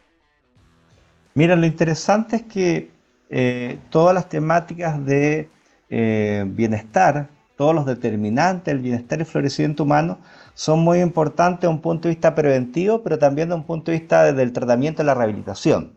Mira, 1.36 1.56
lo 1.56 1.66
interesante 1.66 2.36
es 2.36 2.44
que 2.44 2.90
todas 3.90 4.14
las 4.14 4.28
temáticas 4.28 5.04
de 5.06 5.48
bienestar, 5.90 7.30
todos 7.56 7.74
los 7.74 7.86
determinantes 7.86 8.74
del 8.74 8.84
bienestar 8.84 9.22
y 9.22 9.24
florecimiento 9.24 9.84
humano, 9.84 10.20
son 10.58 10.80
muy 10.80 11.02
importantes 11.02 11.62
desde 11.62 11.68
un 11.76 11.82
punto 11.82 12.08
de 12.08 12.16
vista 12.16 12.34
preventivo, 12.34 13.04
pero 13.04 13.20
también 13.20 13.50
desde 13.50 13.60
un 13.60 13.68
punto 13.68 13.92
de 13.92 14.00
vista 14.00 14.34
del 14.34 14.52
tratamiento 14.54 15.04
y 15.04 15.06
la 15.06 15.14
rehabilitación. 15.14 15.94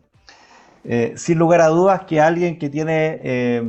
Eh, 0.83 1.13
sin 1.17 1.39
lugar 1.39 1.61
a 1.61 1.67
dudas 1.69 2.01
que 2.01 2.21
alguien 2.21 2.59
que 2.59 2.69
tiene 2.69 3.19
eh, 3.23 3.63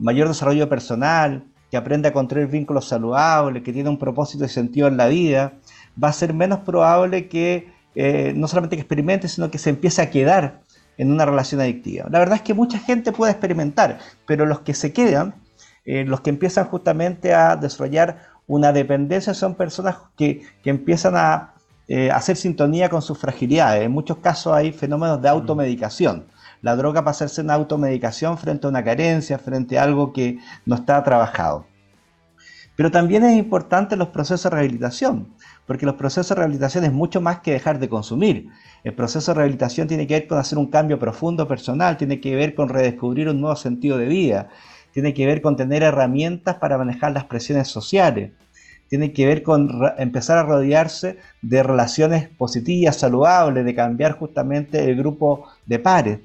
mayor 0.00 0.26
desarrollo 0.26 0.68
personal, 0.68 1.44
que 1.70 1.76
aprende 1.76 2.08
a 2.08 2.12
construir 2.12 2.48
vínculos 2.48 2.88
saludables, 2.88 3.62
que 3.62 3.72
tiene 3.72 3.88
un 3.88 4.00
propósito 4.00 4.44
y 4.44 4.48
sentido 4.48 4.88
en 4.88 4.96
la 4.96 5.06
vida, 5.06 5.52
va 6.02 6.08
a 6.08 6.12
ser 6.12 6.34
menos 6.34 6.58
probable 6.58 7.28
que 7.28 7.68
eh, 7.94 8.32
no 8.34 8.48
solamente 8.48 8.74
que 8.74 8.82
experimente, 8.82 9.28
sino 9.28 9.48
que 9.48 9.58
se 9.58 9.70
empiece 9.70 10.02
a 10.02 10.10
quedar 10.10 10.62
en 10.98 11.12
una 11.12 11.24
relación 11.24 11.60
adictiva. 11.60 12.08
La 12.10 12.18
verdad 12.18 12.34
es 12.34 12.42
que 12.42 12.52
mucha 12.52 12.80
gente 12.80 13.12
puede 13.12 13.30
experimentar, 13.30 14.00
pero 14.26 14.44
los 14.44 14.58
que 14.62 14.74
se 14.74 14.92
quedan, 14.92 15.36
los 15.84 16.20
que 16.20 16.30
empiezan 16.30 16.66
justamente 16.66 17.32
a 17.34 17.56
desarrollar 17.56 18.31
una 18.52 18.70
dependencia 18.70 19.32
son 19.32 19.54
personas 19.54 19.96
que, 20.14 20.42
empiezan 20.62 21.16
a 21.16 21.54
eh, 21.88 22.10
hacer 22.10 22.36
sintonía 22.36 22.90
con 22.90 23.00
sus 23.00 23.16
fragilidades. 23.16 23.82
En 23.82 23.92
muchos 23.92 24.18
casos 24.18 24.52
hay 24.52 24.72
fenómenos 24.72 25.22
de 25.22 25.30
automedicación. 25.30 26.26
La 26.60 26.76
droga 26.76 27.02
pasa 27.02 27.24
a 27.24 27.28
ser 27.28 27.46
una 27.46 27.54
automedicación 27.54 28.36
frente 28.36 28.66
a 28.66 28.70
una 28.70 28.84
carencia, 28.84 29.38
frente 29.38 29.78
a 29.78 29.84
algo 29.84 30.12
que 30.12 30.38
no 30.66 30.74
está 30.74 31.02
trabajado. 31.02 31.64
Pero 32.76 32.90
también 32.90 33.24
es 33.24 33.38
importante 33.38 33.96
los 33.96 34.08
procesos 34.08 34.44
de 34.44 34.50
rehabilitación, 34.50 35.28
porque 35.66 35.86
los 35.86 35.94
procesos 35.94 36.28
de 36.28 36.34
rehabilitación 36.34 36.84
es 36.84 36.92
mucho 36.92 37.22
más 37.22 37.40
que 37.40 37.52
dejar 37.52 37.78
de 37.78 37.88
consumir. 37.88 38.48
El 38.84 38.92
proceso 38.92 39.32
de 39.32 39.36
rehabilitación 39.36 39.88
tiene 39.88 40.06
que 40.06 40.14
ver 40.14 40.26
con 40.26 40.36
hacer 40.36 40.58
un 40.58 40.66
cambio 40.66 40.98
profundo 40.98 41.48
personal, 41.48 41.96
tiene 41.96 42.20
que 42.20 42.36
ver 42.36 42.54
con 42.54 42.68
redescubrir 42.68 43.30
un 43.30 43.40
nuevo 43.40 43.56
sentido 43.56 43.96
de 43.96 44.06
vida, 44.08 44.50
tiene 44.92 45.14
que 45.14 45.24
ver 45.24 45.40
con 45.40 45.56
tener 45.56 45.82
herramientas 45.82 46.56
para 46.56 46.76
manejar 46.76 47.12
las 47.12 47.24
presiones 47.24 47.68
sociales, 47.68 48.32
tiene 48.92 49.14
que 49.14 49.24
ver 49.24 49.42
con 49.42 49.70
empezar 49.96 50.36
a 50.36 50.42
rodearse 50.42 51.16
de 51.40 51.62
relaciones 51.62 52.28
positivas, 52.28 52.98
saludables, 52.98 53.64
de 53.64 53.74
cambiar 53.74 54.12
justamente 54.18 54.84
el 54.84 54.96
grupo 54.96 55.46
de 55.64 55.78
pares. 55.78 56.18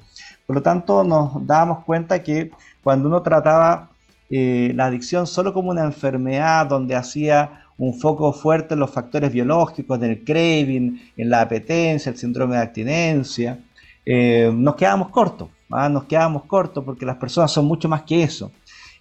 Por 0.45 0.57
lo 0.57 0.61
tanto, 0.61 1.05
nos 1.05 1.47
dábamos 1.47 1.85
cuenta 1.85 2.21
que 2.21 2.51
cuando 2.83 3.07
uno 3.07 3.21
trataba 3.21 3.89
eh, 4.29 4.73
la 4.75 4.87
adicción 4.87 5.27
solo 5.27 5.53
como 5.53 5.69
una 5.69 5.85
enfermedad 5.85 6.65
donde 6.65 6.93
hacía 6.93 7.63
un 7.77 7.93
foco 7.97 8.33
fuerte 8.33 8.73
en 8.73 8.81
los 8.81 8.91
factores 8.91 9.31
biológicos, 9.31 9.97
del 9.97 10.25
craving, 10.25 11.13
en 11.15 11.29
la 11.29 11.39
apetencia, 11.39 12.09
el 12.09 12.17
síndrome 12.17 12.57
de 12.57 12.63
abstinencia, 12.63 13.59
eh, 14.05 14.51
nos 14.53 14.75
quedábamos 14.75 15.07
cortos, 15.11 15.47
¿ah? 15.71 15.87
nos 15.87 16.03
quedábamos 16.03 16.43
cortos 16.43 16.83
porque 16.83 17.05
las 17.05 17.15
personas 17.15 17.49
son 17.49 17.63
mucho 17.63 17.87
más 17.87 18.01
que 18.01 18.23
eso. 18.23 18.51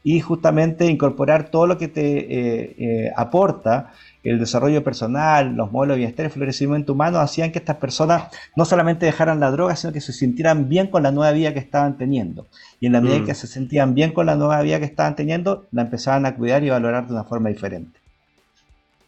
Y 0.09 0.21
justamente 0.21 0.87
incorporar 0.87 1.51
todo 1.51 1.67
lo 1.67 1.79
que 1.79 1.89
te 1.89 3.13
aporta 3.17 3.93
el 4.31 4.41
desarrollo 4.41 4.83
personal, 4.83 5.55
los 5.55 5.71
modelos 5.71 5.95
de 5.95 5.99
bienestar 5.99 6.27
y 6.27 6.31
florecimiento 6.31 6.93
humano 6.95 7.21
hacían 7.21 7.53
que 7.53 7.61
estas 7.61 7.77
personas 7.77 8.25
no 8.57 8.65
solamente 8.65 9.07
dejaran 9.07 9.39
la 9.39 9.53
droga, 9.53 9.77
sino 9.77 9.93
que 9.93 10.01
se 10.01 10.13
sintieran 10.13 10.69
bien 10.69 10.89
con 10.89 11.05
la 11.05 11.13
nueva 11.13 11.31
vida 11.31 11.53
que 11.53 11.61
estaban 11.61 11.97
teniendo. 11.97 12.47
Y 12.81 12.87
en 12.87 12.93
la 12.93 13.01
medida 13.01 13.21
mm. 13.21 13.27
que 13.27 13.35
se 13.35 13.47
sentían 13.47 13.95
bien 13.95 14.13
con 14.13 14.27
la 14.27 14.35
nueva 14.35 14.61
vida 14.63 14.81
que 14.81 14.85
estaban 14.85 15.15
teniendo, 15.15 15.67
la 15.71 15.83
empezaban 15.83 16.27
a 16.27 16.35
cuidar 16.35 16.65
y 16.65 16.71
valorar 16.71 17.07
de 17.07 17.13
una 17.13 17.23
forma 17.23 17.51
diferente. 17.51 18.01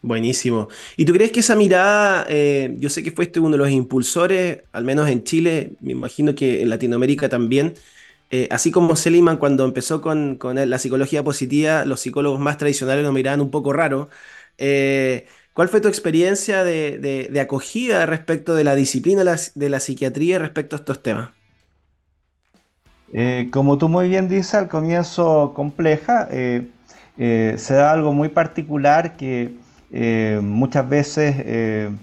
Buenísimo. 0.02 0.68
¿Y 0.96 1.04
tú 1.04 1.12
crees 1.12 1.32
que 1.32 1.40
esa 1.40 1.56
mirada, 1.56 2.24
eh, 2.28 2.76
yo 2.78 2.88
sé 2.88 3.02
que 3.02 3.10
fuiste 3.10 3.40
uno 3.40 3.50
de 3.50 3.58
los 3.58 3.70
impulsores, 3.70 4.60
al 4.70 4.84
menos 4.84 5.08
en 5.08 5.24
Chile, 5.24 5.72
me 5.80 5.92
imagino 5.92 6.36
que 6.36 6.62
en 6.62 6.70
Latinoamérica 6.70 7.28
también, 7.28 7.74
eh, 8.30 8.48
así 8.50 8.70
como 8.70 8.94
Seliman 8.94 9.38
cuando 9.38 9.64
empezó 9.64 10.02
con, 10.02 10.38
la 10.42 10.78
psicología 10.78 11.24
positiva, 11.24 11.84
los 11.86 12.00
psicólogos 12.00 12.38
más 12.40 12.58
tradicionales 12.58 13.02
lo 13.04 13.12
miraban 13.12 13.40
un 13.40 13.50
poco 13.50 13.72
raro, 13.72 14.08
eh, 14.58 15.26
¿Cuál 15.54 15.68
fue 15.68 15.80
tu 15.80 15.88
experiencia 15.88 16.62
de, 16.62 17.36
acogida 17.42 18.06
respecto 18.06 18.54
de 18.54 18.62
la 18.62 18.76
disciplina 18.76 19.24
de 19.24 19.68
la, 19.68 19.80
psiquiatría 19.80 20.38
respecto 20.38 20.76
a 20.76 20.78
estos 20.78 21.02
temas? 21.02 21.30
Eh, 23.12 23.48
como 23.50 23.76
tú 23.76 23.88
muy 23.88 24.08
bien 24.08 24.28
dices, 24.28 24.54
al 24.54 24.68
comienzo 24.68 25.52
compleja, 25.56 26.28
se 26.30 27.74
da 27.74 27.90
algo 27.90 28.12
muy 28.12 28.28
particular 28.28 29.16
que 29.16 29.50
muchas 30.40 30.88
veces 30.88 31.96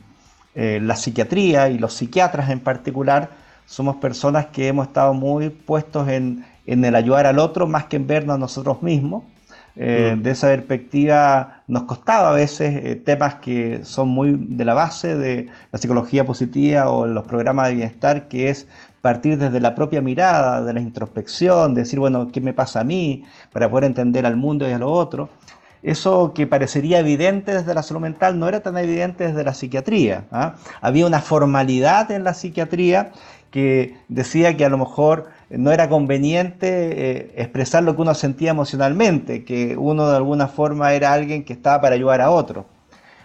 la 0.53 0.96
psiquiatría 0.98 1.70
y 1.70 1.77
los 1.77 1.94
psiquiatras 1.94 2.50
en 2.50 2.60
particular 2.60 3.29
somos 3.65 3.98
personas 3.98 4.48
que 4.48 4.67
hemos 4.67 4.88
estado 4.88 5.13
muy 5.13 5.50
puestos 5.50 6.07
en, 6.10 6.45
en 6.65 6.84
el 6.86 6.95
ayudar 6.95 7.25
al 7.25 7.39
otro 7.39 7.67
más 7.67 7.86
que 7.86 7.95
en 7.98 8.07
vernos 8.07 8.36
a 8.36 8.39
nosotros 8.39 8.81
mismos. 8.81 9.24
Eh, 9.77 10.15
mm. 10.15 10.22
De 10.24 10.31
esa 10.31 10.48
perspectiva 10.48 11.63
nos 11.67 11.84
costaba 11.84 12.29
a 12.29 12.34
veces 12.34 12.81
eh, 12.84 12.95
temas 12.95 13.36
que 13.36 13.84
son 13.84 14.07
muy 14.07 14.38
de 14.39 14.63
la 14.63 14.74
base 14.74 15.17
de 15.17 15.50
la 15.72 15.79
psicología 15.79 16.25
positiva 16.25 16.89
o 16.89 17.05
los 17.05 17.25
programas 17.25 17.67
de 17.67 17.75
bienestar, 17.75 18.27
que 18.29 18.50
es 18.50 18.67
partir 19.01 19.38
desde 19.38 19.60
la 19.60 19.75
propia 19.75 20.01
mirada, 20.01 20.63
de 20.63 20.74
la 20.74 20.79
introspección, 20.79 21.75
decir, 21.75 22.00
bueno, 22.00 22.31
¿qué 22.31 22.41
me 22.41 22.53
pasa 22.53 22.79
a 22.79 22.84
mí? 22.84 23.24
Para 23.51 23.69
poder 23.69 23.84
entender 23.84 24.25
al 24.25 24.36
mundo 24.38 24.67
y 24.67 24.72
a 24.72 24.79
lo 24.79 24.91
otro. 24.91 25.29
Eso 25.84 26.34
que 26.34 26.48
parecería 26.48 26.98
evidente 27.00 27.53
desde 27.53 27.75
la 27.75 27.84
salud 27.84 28.01
mental 28.01 28.39
no 28.39 28.48
era 28.48 28.62
tan 28.62 28.75
evidente 28.77 29.27
desde 29.27 29.43
la 29.43 29.53
psiquiatría. 29.53 30.24
¿ah? 30.31 30.55
Había 30.81 31.05
una 31.05 31.22
formalidad 31.22 32.10
en 32.10 32.24
la 32.24 32.34
psiquiatría 32.34 33.12
que 33.55 33.95
decía 34.09 34.57
que 34.57 34.65
a 34.65 34.69
lo 34.69 34.77
mejor 34.77 35.29
no 35.50 35.71
era 35.71 35.88
conveniente 35.88 36.67
eh, 36.67 37.31
expresar 37.38 37.83
lo 37.83 37.95
que 37.95 38.01
uno 38.01 38.13
sentía 38.13 38.51
emocionalmente, 38.51 39.45
que 39.45 39.77
uno 39.77 40.09
de 40.09 40.17
alguna 40.17 40.50
forma 40.50 40.91
era 40.91 41.13
alguien 41.13 41.45
que 41.45 41.53
estaba 41.53 41.79
para 41.79 41.95
ayudar 41.95 42.19
a 42.19 42.31
otro. 42.31 42.65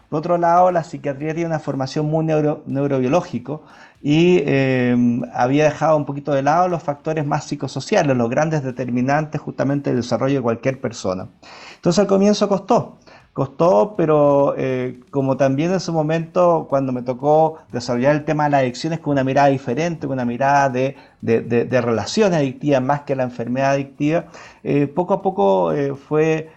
Por 0.09 0.21
otro 0.21 0.39
lado, 0.39 0.71
la 0.71 0.85
psiquiatría 0.85 1.35
tiene 1.35 1.49
una 1.49 1.59
formación 1.59 2.07
muy 2.07 2.25
neurobiológico 2.25 3.63
y 4.03 4.39
eh, 4.47 4.97
había 5.35 5.65
dejado 5.65 5.97
un 5.97 6.07
poquito 6.07 6.33
de 6.33 6.43
lado 6.43 6.69
los 6.69 6.81
factores 6.81 7.27
más 7.27 7.45
psicosociales, 7.49 8.17
los 8.17 8.31
grandes 8.31 8.63
determinantes 8.63 9.41
justamente 9.41 9.91
del 9.91 10.01
desarrollo 10.01 10.37
de 10.37 10.43
cualquier 10.43 10.81
persona. 10.81 11.27
Entonces 11.75 11.99
al 11.99 12.07
comienzo 12.07 12.49
costó, 12.49 12.99
costó, 13.33 13.95
pero 13.97 14.55
eh, 14.57 15.01
como 15.11 15.37
también 15.37 15.73
en 15.73 15.81
su 15.81 15.93
momento, 15.93 16.67
cuando 16.69 16.93
me 16.93 17.03
tocó 17.03 17.59
desarrollar 17.73 18.15
el 18.17 18.25
tema 18.25 18.45
de 18.45 18.51
las 18.51 18.61
adicciones 18.63 18.99
con 18.99 19.13
una 19.13 19.25
mirada 19.25 19.49
diferente, 19.49 20.07
con 20.07 20.15
una 20.15 20.25
mirada 20.25 20.69
de, 20.69 20.97
de, 21.21 21.81
relaciones 21.81 22.39
adictivas 22.39 22.83
más 22.83 23.03
que 23.03 23.15
la 23.15 23.23
enfermedad 23.23 23.73
adictiva, 23.73 24.27
eh, 24.65 24.87
poco 24.89 25.15
a 25.15 25.23
poco 25.23 25.73
eh, 25.73 25.95
fue 25.95 26.51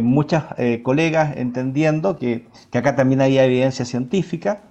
muchas 0.00 0.44
colegas 0.82 1.36
entendiendo 1.36 2.16
que, 2.16 2.46
que, 2.70 2.78
acá 2.78 2.96
también 2.96 3.20
hay 3.20 3.36
evidencia 3.38 3.84
científica, 3.84 4.62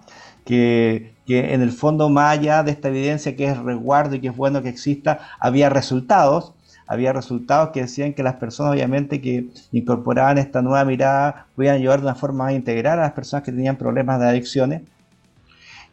que, 0.44 1.13
que 1.27 1.54
en 1.54 1.62
el 1.62 1.72
fondo 1.72 2.10
más 2.10 2.39
allá 2.39 2.63
de 2.63 2.72
esta 2.72 2.88
evidencia 2.88 3.36
que 3.36 3.46
es 3.46 3.58
resguardo 3.60 4.16
y 4.16 4.22
que 4.22 4.30
es 4.30 4.36
bueno 4.36 4.63
que 4.63 4.70
exista, 4.70 5.20
había 5.39 5.70
resultados 5.70 6.56
había 6.88 7.13
resultados 7.13 7.70
que 7.70 7.82
decían 7.82 8.13
que 8.13 8.24
las 8.24 8.36
personas 8.36 8.74
obviamente 8.74 9.22
que 9.22 9.48
incorporaban 9.72 10.38
esta 10.38 10.62
nueva 10.62 10.86
mirada 10.86 11.48
podían 11.56 11.75
ayudar 11.75 12.00
de 12.00 12.08
una 12.08 12.15
forma 12.15 12.46
más 12.46 12.53
integral 12.53 13.00
a 13.00 13.03
las 13.03 13.12
personas 13.12 13.44
que 13.44 13.51
tenían 13.51 13.75
problemas 13.75 14.20
de 14.20 14.27
adicciones. 14.27 14.82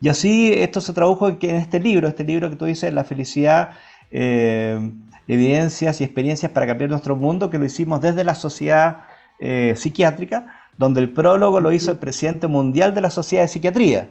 Y 0.01 0.09
así 0.09 0.53
esto 0.55 0.81
se 0.81 0.93
tradujo 0.93 1.29
en, 1.29 1.37
que 1.37 1.51
en 1.51 1.57
este 1.57 1.81
libro, 1.81 2.09
este 2.09 2.25
libro 2.25 2.49
que 2.49 2.57
tú 2.57 2.67
dices, 2.67 2.93
La 2.93 3.05
felicidad, 3.05 3.71
eh, 4.11 4.79
evidencias 5.27 6.01
y 6.01 6.05
experiencias 6.05 6.53
para 6.53 6.67
cambiar 6.67 6.91
nuestro 6.91 7.17
mundo, 7.17 7.51
que 7.51 7.59
lo 7.59 7.65
hicimos 7.65 8.01
desde 8.01 8.23
la 8.23 8.35
sociedad 8.35 8.99
eh, 9.41 9.75
psiquiátrica, 9.77 10.47
donde 10.77 11.01
el 11.01 11.11
prólogo 11.11 11.61
lo 11.61 11.73
hizo 11.73 11.91
el 11.91 11.99
presidente 11.99 12.47
mundial 12.47 12.95
de 12.95 13.01
la 13.01 13.11
Sociedad 13.11 13.45
de 13.45 13.49
Psiquiatría. 13.49 14.09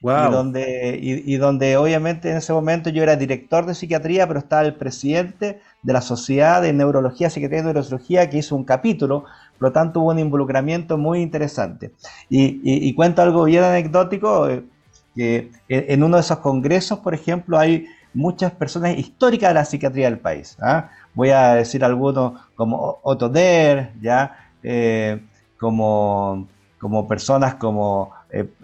Y, 0.00 0.30
donde, 0.30 0.98
y, 1.00 1.36
donde 1.36 1.76
obviamente 1.78 2.30
en 2.30 2.36
ese 2.36 2.52
momento 2.52 2.90
yo 2.90 3.02
era 3.02 3.16
director 3.16 3.64
de 3.64 3.74
psiquiatría, 3.74 4.26
pero 4.28 4.38
estaba 4.38 4.62
el 4.62 4.74
presidente 4.74 5.60
de 5.82 5.92
la 5.92 6.02
Sociedad 6.02 6.60
de 6.60 6.72
Neurología, 6.72 7.30
Psiquiatría 7.30 7.60
y 7.60 7.64
Neurocirugía, 7.64 8.28
que 8.28 8.38
hizo 8.38 8.54
un 8.54 8.64
capítulo, 8.64 9.24
por 9.58 9.68
lo 9.68 9.72
tanto 9.72 10.00
hubo 10.00 10.10
un 10.10 10.18
involucramiento 10.18 10.98
muy 10.98 11.22
interesante. 11.22 11.92
Y, 12.28 12.94
cuento 12.94 13.22
algo 13.22 13.44
bien 13.44 13.64
anecdótico, 13.64 14.48
eh, 14.48 14.64
que 15.14 15.50
en 15.68 16.02
uno 16.02 16.16
de 16.16 16.20
esos 16.20 16.38
congresos, 16.38 16.98
por 16.98 17.14
ejemplo, 17.14 17.58
hay 17.58 17.86
muchas 18.16 18.52
personas 18.52 18.98
históricas 18.98 19.50
de 19.50 19.54
la 19.54 19.64
psiquiatría 19.64 20.06
del 20.06 20.18
país. 20.18 20.56
¿ah? 20.60 20.90
Voy 21.14 21.30
a 21.30 21.54
decir 21.54 21.84
algunos 21.84 22.40
como 22.54 22.98
Otto 23.02 23.28
Der, 23.28 23.92
¿ya? 24.00 24.50
Eh, 24.62 25.20
como, 25.58 26.48
como 26.78 27.06
personas 27.06 27.54
como 27.54 28.12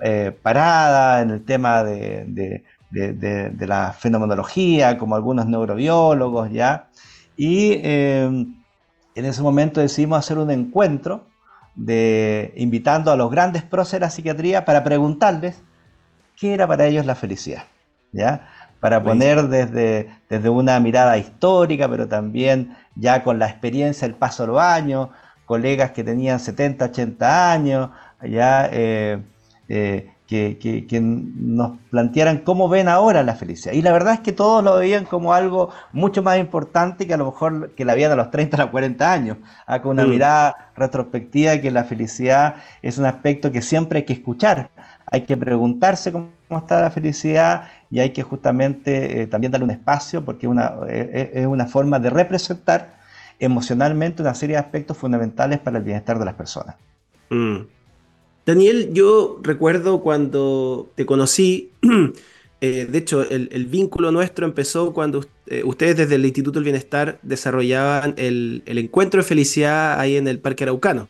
eh, 0.02 0.36
Parada 0.42 1.22
en 1.22 1.30
el 1.30 1.44
tema 1.44 1.82
de, 1.82 2.62
de, 2.90 3.66
la 3.66 3.92
fenomenología, 3.92 4.98
como 4.98 5.16
algunos 5.16 5.46
neurobiólogos, 5.46 6.50
¿ya? 6.50 6.88
Y 7.36 7.80
em, 7.82 8.54
en 9.14 9.24
ese 9.24 9.42
momento 9.42 9.80
decidimos 9.80 10.18
hacer 10.18 10.38
un 10.38 10.50
encuentro 10.50 11.26
de, 11.74 12.52
invitando 12.56 13.10
a 13.10 13.16
los 13.16 13.30
grandes 13.30 13.62
próceres 13.62 14.00
de 14.00 14.06
la 14.06 14.10
psiquiatría 14.10 14.64
para 14.64 14.84
preguntarles 14.84 15.62
qué 16.36 16.54
era 16.54 16.66
para 16.66 16.86
ellos 16.86 17.06
la 17.06 17.14
felicidad, 17.14 17.64
¿ya? 18.12 18.48
Para 18.80 19.02
poner 19.02 19.48
desde, 19.48 20.10
desde 20.28 20.48
una 20.48 20.80
mirada 20.80 21.16
histórica, 21.16 21.88
pero 21.88 22.08
también 22.08 22.76
ya 22.96 23.22
con 23.22 23.38
la 23.38 23.48
experiencia, 23.48 24.06
el 24.06 24.14
paso 24.14 24.42
de 24.42 24.48
los 24.48 24.60
años, 24.60 25.08
colegas 25.46 25.92
que 25.92 26.02
tenían 26.02 26.40
70, 26.40 26.86
80 26.86 27.52
años, 27.52 27.90
ya 28.22 28.68
eh, 28.72 29.22
eh, 29.74 30.10
que, 30.26 31.00
nos 31.00 31.78
plantearan 31.90 32.38
cómo 32.38 32.68
ven 32.68 32.88
ahora 32.88 33.22
la 33.22 33.34
felicidad. 33.34 33.72
Y 33.74 33.80
la 33.80 33.92
verdad 33.92 34.14
es 34.14 34.20
que 34.20 34.32
todos 34.32 34.62
lo 34.62 34.76
veían 34.76 35.06
como 35.06 35.32
algo 35.32 35.70
mucho 35.92 36.22
más 36.22 36.38
importante 36.38 37.06
que 37.06 37.14
a 37.14 37.16
lo 37.16 37.26
mejor 37.26 37.70
que 37.70 37.86
la 37.86 37.94
vida 37.94 38.10
de 38.10 38.16
los 38.16 38.30
30 38.30 38.56
a 38.56 38.60
los 38.60 38.70
40 38.70 39.12
años, 39.12 39.38
ah, 39.66 39.80
con 39.80 39.92
una 39.92 40.04
mirada 40.04 40.72
retrospectiva 40.76 41.56
que 41.58 41.70
la 41.70 41.84
felicidad 41.84 42.56
es 42.82 42.98
un 42.98 43.06
aspecto 43.06 43.50
que 43.50 43.62
siempre 43.62 44.00
hay 44.00 44.04
que 44.04 44.12
escuchar. 44.12 44.70
Hay 45.06 45.22
que 45.22 45.36
preguntarse 45.38 46.12
cómo 46.12 46.28
está 46.50 46.82
la 46.82 46.90
felicidad 46.90 47.68
y 47.90 48.00
hay 48.00 48.10
que 48.10 48.22
justamente 48.22 49.22
eh, 49.22 49.26
también 49.26 49.52
darle 49.52 49.64
un 49.64 49.70
espacio 49.70 50.22
porque 50.22 50.48
una, 50.48 50.74
eh, 50.88 51.30
es 51.34 51.46
una 51.46 51.66
forma 51.66 51.98
de 51.98 52.10
representar 52.10 52.96
emocionalmente 53.38 54.20
una 54.20 54.34
serie 54.34 54.56
de 54.56 54.60
aspectos 54.60 54.98
fundamentales 54.98 55.58
para 55.60 55.78
el 55.78 55.84
bienestar 55.84 56.18
de 56.18 56.24
las 56.26 56.34
personas. 56.34 56.76
Mm. 57.30 57.60
Daniel, 58.44 58.92
yo 58.92 59.38
recuerdo 59.42 60.00
cuando 60.00 60.90
te 60.96 61.06
conocí, 61.06 61.70
eh, 62.60 62.86
de 62.90 62.98
hecho, 62.98 63.22
el, 63.22 63.66
vínculo 63.66 64.10
nuestro 64.10 64.46
empezó 64.46 64.92
cuando 64.92 65.24
eh, 65.46 65.62
ustedes 65.64 65.96
desde 65.96 66.16
el 66.16 66.24
Instituto 66.24 66.58
del 66.58 66.64
Bienestar 66.64 67.20
desarrollaban 67.22 68.14
el, 68.16 68.62
encuentro 68.66 69.22
de 69.22 69.28
felicidad 69.28 70.00
ahí 70.00 70.16
en 70.16 70.26
el 70.26 70.40
Parque 70.40 70.64
Araucano. 70.64 71.08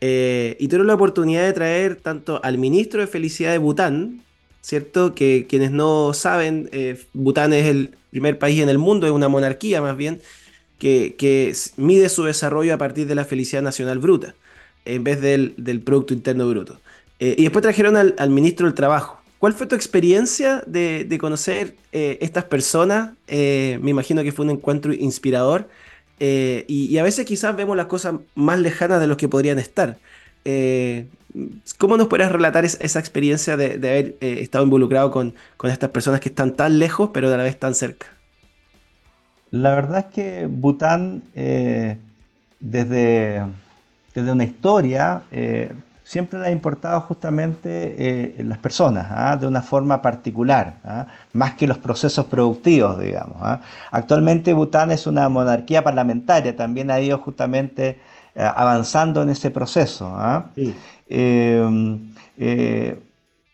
Eh, 0.00 0.56
y 0.58 0.68
tuvieron 0.68 0.86
la 0.86 0.94
oportunidad 0.94 1.44
de 1.44 1.52
traer 1.52 1.96
tanto 1.96 2.40
al 2.42 2.56
ministro 2.56 3.00
de 3.00 3.08
Felicidad 3.08 3.52
de 3.52 3.58
Bután, 3.58 4.22
¿cierto? 4.62 5.14
Que 5.14 5.46
quienes 5.46 5.70
no 5.70 6.14
saben, 6.14 6.70
Bután 7.12 7.52
es 7.52 7.66
el 7.66 7.90
primer 8.10 8.38
país 8.38 8.60
en 8.62 8.70
el 8.70 8.78
mundo, 8.78 9.06
es 9.06 9.12
una 9.12 9.28
monarquía 9.28 9.82
más 9.82 9.96
bien, 9.96 10.20
que, 10.78 11.14
que 11.18 11.54
mide 11.76 12.08
su 12.08 12.24
desarrollo 12.24 12.74
a 12.74 12.78
partir 12.78 13.06
de 13.06 13.14
la 13.14 13.24
felicidad 13.26 13.62
nacional 13.62 13.98
bruta 13.98 14.34
en 14.84 15.04
vez 15.04 15.20
del, 15.20 15.82
Producto 15.84 16.14
Interno 16.14 16.48
Bruto. 16.48 16.80
Eh, 17.18 17.34
y 17.38 17.42
después 17.42 17.62
trajeron 17.62 17.96
al, 17.96 18.30
ministro 18.30 18.66
del 18.66 18.74
Trabajo. 18.74 19.20
¿cuál 19.38 19.52
fue 19.52 19.66
tu 19.66 19.74
experiencia 19.74 20.62
de, 20.66 21.18
conocer 21.20 21.76
eh, 21.92 22.16
estas 22.22 22.44
personas? 22.44 23.10
Eh, 23.26 23.78
me 23.82 23.90
imagino 23.90 24.22
que 24.22 24.32
fue 24.32 24.46
un 24.46 24.52
encuentro 24.52 24.94
inspirador 24.94 25.68
y, 26.18 26.96
a 26.96 27.02
veces 27.02 27.26
quizás 27.26 27.54
vemos 27.54 27.76
las 27.76 27.86
cosas 27.86 28.14
más 28.34 28.58
lejanas 28.58 29.00
de 29.00 29.06
lo 29.06 29.18
que 29.18 29.28
podrían 29.28 29.58
estar. 29.58 29.98
¿Cómo 31.76 31.96
nos 31.98 32.06
podrías 32.06 32.32
relatar 32.32 32.64
esa, 32.64 32.98
experiencia 32.98 33.58
de, 33.58 33.74
haber 33.74 34.16
estado 34.20 34.64
involucrado 34.64 35.10
con, 35.10 35.34
con 35.58 35.70
estas 35.70 35.90
personas 35.90 36.20
que 36.20 36.30
están 36.30 36.54
tan 36.54 36.78
lejos 36.78 37.10
pero 37.12 37.32
a 37.32 37.36
la 37.36 37.42
vez 37.42 37.58
tan 37.58 37.74
cerca? 37.74 38.06
La 39.50 39.74
verdad 39.74 40.06
es 40.08 40.14
que 40.14 40.46
Bután, 40.46 41.22
desde, 42.60 43.42
desde 44.14 44.32
una 44.32 44.44
historia, 44.44 45.22
siempre 46.04 46.38
le 46.38 46.46
ha 46.46 46.50
importado 46.50 47.00
justamente 47.00 47.94
eh, 47.98 48.44
las 48.44 48.58
personas, 48.58 49.06
¿ah? 49.10 49.36
de 49.36 49.46
una 49.46 49.62
forma 49.62 50.00
particular, 50.02 50.76
¿ah? 50.84 51.06
más 51.32 51.54
que 51.54 51.66
los 51.66 51.78
procesos 51.78 52.26
productivos, 52.26 53.00
digamos. 53.00 53.38
¿ah? 53.40 53.60
Actualmente 53.90 54.52
Bután 54.52 54.92
es 54.92 55.06
una 55.06 55.28
monarquía 55.30 55.82
parlamentaria, 55.82 56.54
también 56.54 56.90
ha 56.90 57.00
ido 57.00 57.18
justamente 57.18 57.98
eh, 58.34 58.42
avanzando 58.54 59.22
en 59.22 59.30
ese 59.30 59.50
proceso. 59.50 60.14
Em, 61.08 62.12
eh, 62.36 63.00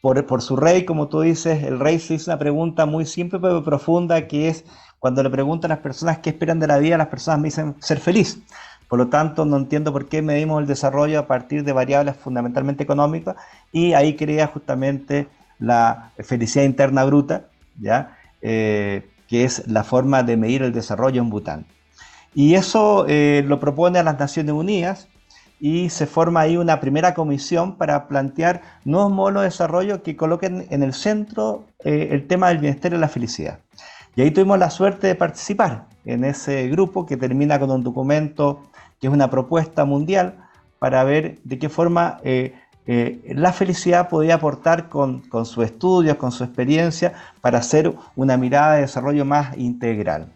por, 0.01 0.27
por, 0.27 0.43
su 0.43 0.57
rey, 0.57 0.85
como 0.85 1.09
tú 1.09 1.21
dices, 1.21 1.63
el 1.63 1.79
rey 1.79 1.99
se 1.99 2.15
hizo 2.15 2.31
una 2.31 2.39
pregunta 2.39 2.87
muy 2.87 3.07
simple 3.07 3.39
pero 3.39 3.63
profunda, 3.63 4.27
que 4.27 4.49
es 4.49 4.65
cuando 4.99 5.23
le 5.23 5.31
preguntan 5.31 5.71
a 5.71 5.75
las 5.75 5.83
personas 5.83 6.19
qué 6.19 6.31
esperan 6.31 6.59
de 6.59 6.67
la 6.67 6.79
vida, 6.79 6.99
las 6.99 7.09
personas 7.09 7.41
me 7.41 7.49
dicen 7.49 7.77
ser 7.81 8.01
feliz. 8.01 8.43
Por 8.91 8.99
lo 8.99 9.07
tanto, 9.07 9.45
no 9.45 9.57
entiendo 9.57 9.93
por 9.93 10.09
qué 10.09 10.21
medimos 10.21 10.61
el 10.61 10.67
desarrollo 10.67 11.21
a 11.21 11.27
partir 11.29 11.63
de 11.63 11.73
variables 11.73 12.17
fundamentalmente 12.17 12.83
económicas 12.83 13.37
y 13.71 13.93
ahí 13.93 14.17
crea 14.17 14.49
justamente 14.49 15.29
la 15.61 16.11
felicidad 16.19 16.65
interna 16.65 17.05
bruta, 17.05 17.45
¿ya? 17.81 18.19
Eh, 18.43 19.09
que 19.29 19.45
es 19.45 19.69
la 19.69 19.85
forma 19.85 20.25
de 20.25 20.37
medir 20.37 20.63
el 20.63 20.73
desarrollo 20.73 21.23
en 21.23 21.31
Bután. 21.31 21.67
Y 22.35 22.55
eso 22.55 23.07
eh, 23.07 23.45
lo 23.47 23.61
propone 23.61 24.01
a 24.01 24.03
las 24.03 24.19
Naciones 24.19 24.55
Unidas 24.55 25.07
y 25.61 25.91
se 25.91 26.09
forma 26.09 26.41
ahí 26.41 26.57
una 26.57 26.81
primera 26.81 27.15
comisión 27.15 27.77
para 27.77 28.09
plantear 28.09 28.63
nuevos 28.85 29.13
modelos 29.13 29.43
de 29.43 29.51
desarrollo 29.51 30.03
que 30.03 30.17
coloquen 30.17 30.67
en 30.71 30.83
el 30.83 30.95
centro 30.95 31.65
eh, 31.85 32.09
el 32.11 32.27
tema 32.27 32.49
del 32.49 32.59
bienestar 32.59 32.93
y 32.93 32.99
la 32.99 33.09
felicidad. 33.09 33.61
Y 34.17 34.23
ahí 34.23 34.31
tuvimos 34.31 34.59
la 34.59 34.71
suerte 34.71 35.07
de 35.07 35.15
participar 35.15 35.87
en 36.05 36.25
ese 36.25 36.69
grupo 36.69 37.07
que 37.07 37.17
termina 37.17 37.59
con 37.59 37.71
un 37.71 37.83
documento 37.83 38.63
que 39.01 39.07
es 39.07 39.13
una 39.13 39.31
propuesta 39.31 39.85
mundial 39.85 40.35
para 40.79 41.05
ver 41.05 41.39
de 41.45 41.59
qué 41.59 41.69
forma 41.69 42.19
eh, 42.23 42.55
eh, 42.87 43.35
la 43.35 43.53
felicidad 43.53 44.09
podía 44.09 44.37
aportar 44.37 44.89
con, 44.89 45.21
con 45.21 45.47
sus 45.47 45.65
estudios, 45.65 46.17
con 46.17 46.33
su 46.33 46.43
experiencia, 46.45 47.13
para 47.41 47.59
hacer 47.59 47.95
una 48.17 48.37
mirada 48.37 48.75
de 48.75 48.81
desarrollo 48.83 49.25
más 49.25 49.57
integral. 49.57 50.33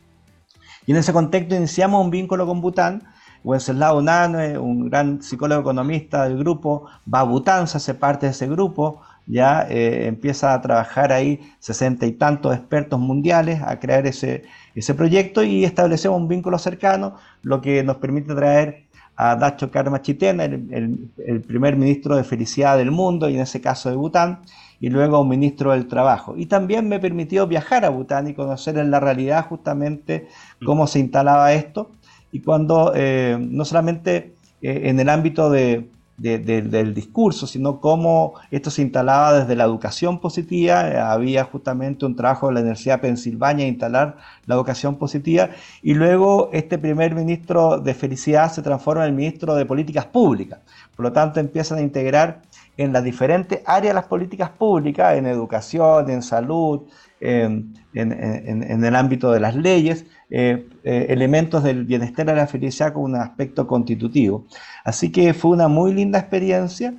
Y 0.86 0.92
en 0.92 0.98
ese 0.98 1.12
contexto 1.12 1.54
iniciamos 1.54 2.04
un 2.04 2.10
vínculo 2.10 2.46
con 2.46 2.60
Bután. 2.60 3.02
Wenceslao 3.42 4.00
Nane, 4.00 4.58
un 4.58 4.88
gran 4.88 5.22
psicólogo 5.22 5.60
economista 5.60 6.24
del 6.24 6.38
grupo, 6.38 6.86
va 7.12 7.20
a 7.20 7.24
Bután, 7.24 7.66
se 7.68 7.76
hace 7.76 7.92
parte 7.92 8.26
de 8.26 8.32
ese 8.32 8.46
grupo, 8.46 9.00
ya 9.26 9.66
eh, 9.68 10.06
empieza 10.06 10.52
a 10.52 10.60
trabajar 10.60 11.12
ahí 11.12 11.40
sesenta 11.58 12.06
y 12.06 12.12
tantos 12.12 12.54
expertos 12.54 13.00
mundiales 13.00 13.62
a 13.62 13.78
crear 13.80 14.06
ese, 14.06 14.44
ese 14.74 14.94
proyecto 14.94 15.42
y 15.42 15.64
establecemos 15.64 16.20
un 16.20 16.28
vínculo 16.28 16.58
cercano, 16.58 17.16
lo 17.42 17.60
que 17.60 17.82
nos 17.82 17.96
permite 17.96 18.34
traer 18.34 18.84
a 19.16 19.36
Dacho 19.36 19.70
Karma 19.70 20.02
el, 20.04 21.10
el, 21.18 21.40
primer 21.42 21.76
ministro 21.76 22.16
de 22.16 22.24
felicidad 22.24 22.76
del 22.76 22.90
mundo, 22.90 23.28
y 23.28 23.34
en 23.34 23.40
ese 23.40 23.60
caso 23.60 23.88
de 23.88 23.96
Bután, 23.96 24.40
y 24.80 24.90
luego 24.90 25.20
un 25.20 25.28
ministro 25.28 25.72
del 25.72 25.86
trabajo. 25.86 26.34
Y 26.36 26.46
también 26.46 26.88
me 26.88 26.98
permitió 26.98 27.46
viajar 27.46 27.84
a 27.84 27.90
Bután 27.90 28.28
y 28.28 28.34
conocer 28.34 28.76
en 28.78 28.90
la 28.90 29.00
realidad 29.00 29.46
justamente 29.48 30.28
cómo 30.64 30.86
se 30.86 30.98
instalaba 30.98 31.52
esto, 31.52 31.90
y 32.32 32.40
cuando 32.40 32.92
eh, 32.94 33.38
no 33.40 33.64
solamente 33.64 34.34
eh, 34.60 34.82
en 34.84 34.98
el 34.98 35.08
ámbito 35.08 35.48
de, 35.48 35.88
del 36.16 36.94
discurso, 36.94 37.46
sino 37.46 37.80
cómo 37.80 38.34
esto 38.50 38.70
se 38.70 38.82
instalaba 38.82 39.40
desde 39.40 39.56
la 39.56 39.64
educación 39.64 40.20
positiva. 40.20 41.12
Había 41.12 41.44
justamente 41.44 42.06
un 42.06 42.14
trabajo 42.14 42.48
de 42.48 42.54
la 42.54 42.60
Universidad 42.60 42.96
de 42.96 43.02
Pensilvania 43.02 43.66
instalar 43.66 44.16
la 44.46 44.54
educación 44.54 44.96
positiva 44.96 45.50
y 45.82 45.94
luego 45.94 46.50
este 46.52 46.78
primer 46.78 47.14
ministro 47.14 47.80
de 47.80 47.94
felicidad 47.94 48.52
se 48.52 48.62
transforma 48.62 49.06
en 49.06 49.16
ministro 49.16 49.54
de 49.54 49.66
políticas 49.66 50.06
públicas. 50.06 50.60
Por 50.96 51.04
lo 51.04 51.12
tanto, 51.12 51.40
empiezan 51.40 51.78
a 51.78 51.82
integrar 51.82 52.42
en 52.76 52.92
las 52.92 53.04
diferentes 53.04 53.60
áreas 53.66 53.90
de 53.90 53.94
las 53.94 54.06
políticas 54.06 54.50
públicas, 54.50 55.16
en 55.16 55.26
educación, 55.26 56.10
en 56.10 56.22
salud, 56.22 56.82
en, 57.20 57.74
el 57.94 58.96
ámbito 58.96 59.30
de 59.32 59.40
las 59.40 59.54
leyes, 59.54 60.06
eh, 60.36 60.66
eh, 60.82 61.06
elementos 61.10 61.62
del 61.62 61.84
bienestar 61.84 62.26
y 62.28 62.32
la 62.32 62.48
felicidad 62.48 62.92
con 62.92 63.04
un 63.04 63.14
aspecto 63.14 63.68
constitutivo. 63.68 64.46
Así 64.82 65.12
que 65.12 65.32
fue 65.32 65.52
una 65.52 65.68
muy 65.68 65.94
linda 65.94 66.18
experiencia. 66.18 66.92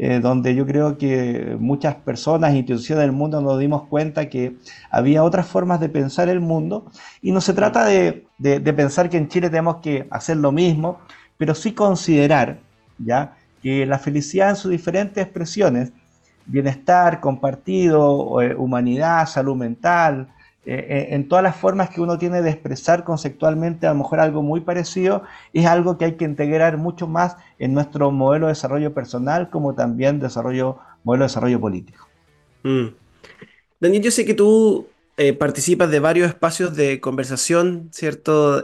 Eh, 0.00 0.20
donde 0.20 0.54
yo 0.54 0.64
creo 0.64 0.96
que 0.96 1.56
muchas 1.58 1.96
personas 1.96 2.54
instituciones 2.54 3.02
del 3.02 3.10
mundo 3.10 3.40
nos 3.40 3.58
dimos 3.58 3.82
cuenta 3.88 4.28
que 4.28 4.54
había 4.92 5.24
otras 5.24 5.48
formas 5.48 5.80
de 5.80 5.88
pensar 5.88 6.28
el 6.28 6.38
mundo 6.38 6.86
y 7.20 7.32
no 7.32 7.40
se 7.40 7.52
trata 7.52 7.84
de, 7.84 8.24
de 8.38 8.72
pensar 8.72 9.10
que 9.10 9.16
en 9.16 9.26
Chile 9.26 9.50
tenemos 9.50 9.78
que 9.78 10.06
hacer 10.12 10.36
lo 10.36 10.52
mismo, 10.52 11.00
pero 11.36 11.52
sí 11.52 11.72
considerar 11.72 12.60
ya 12.96 13.34
que 13.60 13.84
la 13.86 13.98
felicidad 13.98 14.50
en 14.50 14.56
sus 14.56 14.70
diferentes 14.70 15.20
expresiones, 15.20 15.92
bienestar 16.46 17.18
compartido, 17.18 18.38
humanidad, 18.56 19.26
salud 19.26 19.56
mental, 19.56 20.28
eh, 20.70 20.86
eh, 20.88 21.08
en 21.10 21.28
todas 21.28 21.42
las 21.42 21.56
formas 21.56 21.90
que 21.90 22.00
uno 22.00 22.18
tiene 22.18 22.42
de 22.42 22.50
expresar 22.50 23.04
conceptualmente 23.04 23.86
a 23.86 23.92
lo 23.92 23.98
mejor 23.98 24.20
algo 24.20 24.42
muy 24.42 24.60
parecido, 24.60 25.22
es 25.52 25.66
algo 25.66 25.96
que 25.96 26.04
hay 26.04 26.12
que 26.16 26.24
integrar 26.24 26.76
mucho 26.76 27.06
más 27.06 27.36
en 27.58 27.72
nuestro 27.72 28.10
modelo 28.10 28.46
de 28.46 28.52
desarrollo 28.52 28.92
personal 28.92 29.50
como 29.50 29.74
también 29.74 30.20
desarrollo, 30.20 30.78
modelo 31.04 31.24
de 31.24 31.28
desarrollo 31.28 31.60
político. 31.60 32.06
Mm. 32.62 32.88
Daniel, 33.80 34.02
yo 34.02 34.10
sé 34.10 34.24
que 34.24 34.34
tú 34.34 34.88
participas 35.38 35.90
de 35.90 35.98
varios 35.98 36.28
espacios 36.28 36.76
de 36.76 37.00
conversación, 37.00 37.88
¿cierto? 37.90 38.62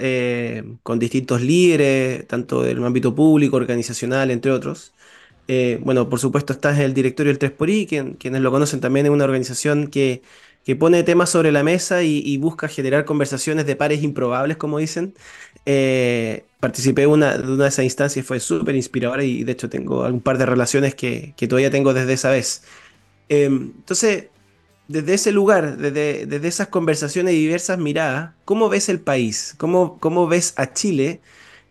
con 0.85 1.01
distintos 1.01 1.41
líderes, 1.41 2.29
tanto 2.29 2.63
del 2.63 2.85
ámbito 2.85 3.13
público, 3.13 3.57
organizacional, 3.57 4.31
entre 4.31 4.53
otros. 4.53 4.93
Eh, 5.47 5.79
bueno, 5.83 6.09
por 6.09 6.21
supuesto, 6.21 6.53
estás 6.53 6.79
en 6.79 6.85
el 6.85 6.95
directorio 6.95 7.33
del 7.33 7.39
3xI, 7.39 7.89
quien, 7.89 8.15
quienes 8.15 8.41
lo 8.41 8.51
conocen 8.51 8.81
también 8.81 9.07
es 9.07 9.13
una 9.13 9.25
organización 9.25 9.89
que, 9.89 10.23
pone 10.75 11.03
temas 11.03 11.29
sobre 11.31 11.53
la 11.53 11.63
mesa 11.63 12.03
y, 12.03 12.37
busca 12.39 12.69
generar 12.69 13.05
conversaciones 13.05 13.67
de 13.67 13.77
pares 13.77 14.03
improbables, 14.03 14.57
como 14.57 14.79
dicen. 14.79 15.15
Eh, 15.67 16.45
participé 16.61 17.03
de 17.03 17.07
una, 17.09 17.37
de 17.37 17.53
una 17.53 17.65
de 17.65 17.69
esas 17.69 17.85
instancias, 17.85 18.27
fue 18.27 18.41
súper 18.41 18.75
inspiradora 18.75 19.25
y 19.25 19.45
de 19.45 19.53
hecho 19.53 19.69
tengo 19.69 20.07
un 20.07 20.21
par 20.21 20.39
de 20.39 20.47
relaciones 20.47 20.95
que, 20.95 21.35
todavía 21.49 21.71
tengo 21.71 21.93
desde 21.93 22.15
esa 22.15 22.31
vez. 22.31 22.63
Em, 23.29 23.73
entonces, 23.77 24.29
desde 24.89 25.15
ese 25.15 25.33
lugar, 25.33 25.77
desde, 25.77 26.27
desde, 26.27 26.49
esas 26.49 26.69
conversaciones 26.69 27.35
y 27.35 27.39
diversas 27.39 27.79
miradas, 27.79 28.33
¿cómo 28.45 28.69
ves 28.69 28.89
el 28.89 29.01
país? 29.01 29.55
¿Cómo, 29.59 29.99
cómo 30.01 30.27
ves 30.29 30.55
a 30.57 30.73
Chile? 30.73 31.21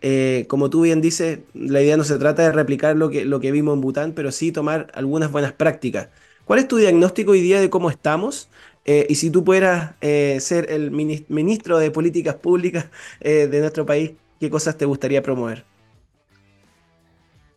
Eh, 0.02 0.46
como 0.50 0.70
tú 0.70 0.82
bien 0.82 1.02
dices, 1.02 1.40
la 1.54 1.82
idea 1.82 1.96
no 1.98 2.04
se 2.04 2.18
trata 2.18 2.44
de 2.44 2.52
replicar 2.52 2.96
lo 2.98 3.10
que, 3.10 3.26
lo 3.26 3.40
que 3.40 3.52
vimos 3.52 3.76
en 3.76 3.82
Bután, 3.82 4.14
pero 4.14 4.32
sí 4.32 4.52
tomar 4.52 4.92
algunas 4.94 5.32
buenas 5.32 5.54
prácticas. 5.54 6.10
¿Cuál 6.46 6.60
es 6.60 6.68
tu 6.68 6.78
diagnóstico 6.78 7.32
hoy 7.32 7.42
día 7.42 7.62
de 7.62 7.70
cómo 7.70 7.90
estamos? 7.90 8.50
Eh, 8.86 9.08
y 9.10 9.16
si 9.16 9.30
tú 9.30 9.44
pudieras 9.44 9.92
eh, 10.02 10.38
ser 10.42 10.70
el 10.70 10.92
ministro 10.92 11.80
de 11.80 11.92
Políticas 11.92 12.36
Públicas 12.36 12.86
de 13.22 13.60
nuestro 13.60 13.86
país, 13.86 14.12
¿qué 14.40 14.50
cosas 14.50 14.78
te 14.78 14.86
gustaría 14.86 15.22
promover? 15.22 15.64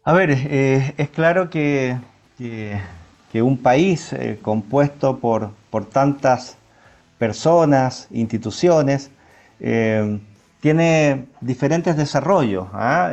A 0.05 0.13
ver, 0.13 0.31
es 0.31 1.09
claro 1.11 1.51
que, 1.51 1.97
que, 2.39 3.43
un 3.43 3.59
país 3.59 4.15
compuesto 4.41 5.19
por, 5.19 5.51
por 5.69 5.85
tantas 5.85 6.57
personas, 7.19 8.07
instituciones, 8.13 9.11
tiene 10.61 11.27
diferentes 11.41 11.97
desarrollos. 11.97 12.69
¿ah? 12.73 13.13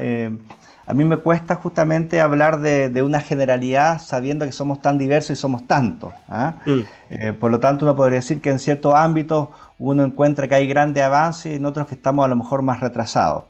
A 0.86 0.94
mí 0.94 1.06
me 1.06 1.18
cuesta 1.18 1.56
justamente 1.56 2.20
hablar 2.20 2.60
de, 2.60 3.02
una 3.04 3.22
generalidad 3.22 4.02
sabiendo 4.02 4.46
que 4.46 4.52
somos 4.52 4.82
tan 4.82 4.98
diversos 4.98 5.38
y 5.38 5.40
somos 5.40 5.66
tantos. 5.66 6.14
¿ah? 6.28 6.56
Mm. 6.66 6.80
Eh, 7.10 7.34
por 7.34 7.52
lo 7.52 7.60
tanto, 7.60 7.86
uno 7.86 7.96
podría 7.96 8.18
decir 8.18 8.42
que 8.42 8.50
en 8.50 8.60
ciertos 8.60 8.94
ámbitos 8.94 9.50
uno 9.80 10.04
encuentra 10.04 10.48
que 10.48 10.56
hay 10.56 10.68
grandes 10.68 11.04
avances 11.04 11.54
y 11.54 11.56
en 11.56 11.66
otros 11.66 11.88
que 11.88 11.96
estamos 11.96 12.26
a 12.26 12.28
lo 12.28 12.36
mejor 12.36 12.62
más 12.64 12.82
retrasados. 12.82 13.46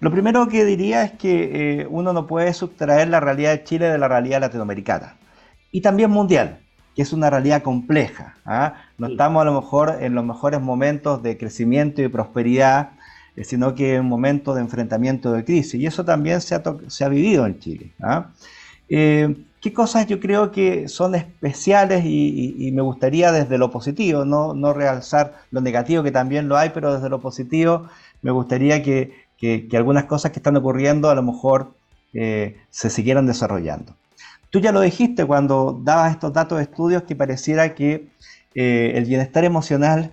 Lo 0.00 0.12
primero 0.12 0.46
que 0.48 0.64
diría 0.64 1.04
es 1.04 1.12
que 1.12 1.80
eh, 1.80 1.86
uno 1.90 2.12
no 2.12 2.26
puede 2.26 2.52
sustraer 2.52 3.08
la 3.08 3.18
realidad 3.18 3.50
de 3.52 3.64
Chile 3.64 3.86
de 3.86 3.98
la 3.98 4.06
realidad 4.06 4.40
latinoamericana 4.40 5.16
y 5.72 5.80
también 5.80 6.10
mundial, 6.10 6.60
que 6.94 7.02
es 7.02 7.12
una 7.12 7.30
realidad 7.30 7.62
compleja. 7.62 8.36
¿ah? 8.44 8.74
No 8.98 9.08
mm. 9.08 9.10
estamos 9.12 9.42
a 9.42 9.44
lo 9.46 9.54
mejor 9.60 9.98
en 10.00 10.14
los 10.14 10.24
mejores 10.24 10.60
momentos 10.60 11.22
de 11.22 11.38
crecimiento 11.38 12.02
y 12.02 12.08
prosperidad 12.08 12.90
sino 13.44 13.74
que 13.74 13.94
en 13.94 14.00
un 14.02 14.08
momento 14.08 14.54
de 14.54 14.60
enfrentamiento 14.60 15.32
de 15.32 15.44
crisis. 15.44 15.74
Y 15.74 15.86
eso 15.86 16.04
también 16.04 16.40
se 16.40 16.54
ha, 16.54 17.08
vivido 17.08 17.46
en 17.46 17.58
Chile. 17.58 17.92
¿ah? 18.02 18.30
Eh, 18.88 19.34
¿Qué 19.60 19.72
cosas 19.72 20.06
yo 20.06 20.20
creo 20.20 20.52
que 20.52 20.88
son 20.88 21.16
especiales 21.16 22.04
y, 22.04 22.70
me 22.72 22.82
gustaría 22.82 23.32
desde 23.32 23.58
lo 23.58 23.70
positivo, 23.72 24.24
no, 24.24 24.54
no, 24.54 24.72
realzar 24.72 25.34
lo 25.50 25.60
negativo 25.60 26.04
que 26.04 26.12
también 26.12 26.48
lo 26.48 26.56
hay, 26.56 26.70
pero 26.70 26.94
desde 26.94 27.08
lo 27.08 27.20
positivo 27.20 27.88
me 28.22 28.30
gustaría 28.30 28.82
que, 28.82 29.12
que, 29.36 29.68
algunas 29.76 30.04
cosas 30.04 30.30
que 30.30 30.38
están 30.38 30.56
ocurriendo 30.56 31.10
a 31.10 31.14
lo 31.14 31.22
mejor 31.22 31.72
eh, 32.14 32.56
se 32.70 32.88
siguieran 32.88 33.26
desarrollando. 33.26 33.96
Tú 34.50 34.60
ya 34.60 34.72
lo 34.72 34.80
dijiste 34.80 35.24
cuando 35.24 35.80
dabas 35.82 36.12
estos 36.12 36.32
datos 36.32 36.58
de 36.58 36.64
estudios 36.64 37.02
que 37.02 37.16
pareciera 37.16 37.74
que 37.74 38.08
eh, 38.54 38.92
el 38.94 39.04
bienestar 39.04 39.44
emocional 39.44 40.12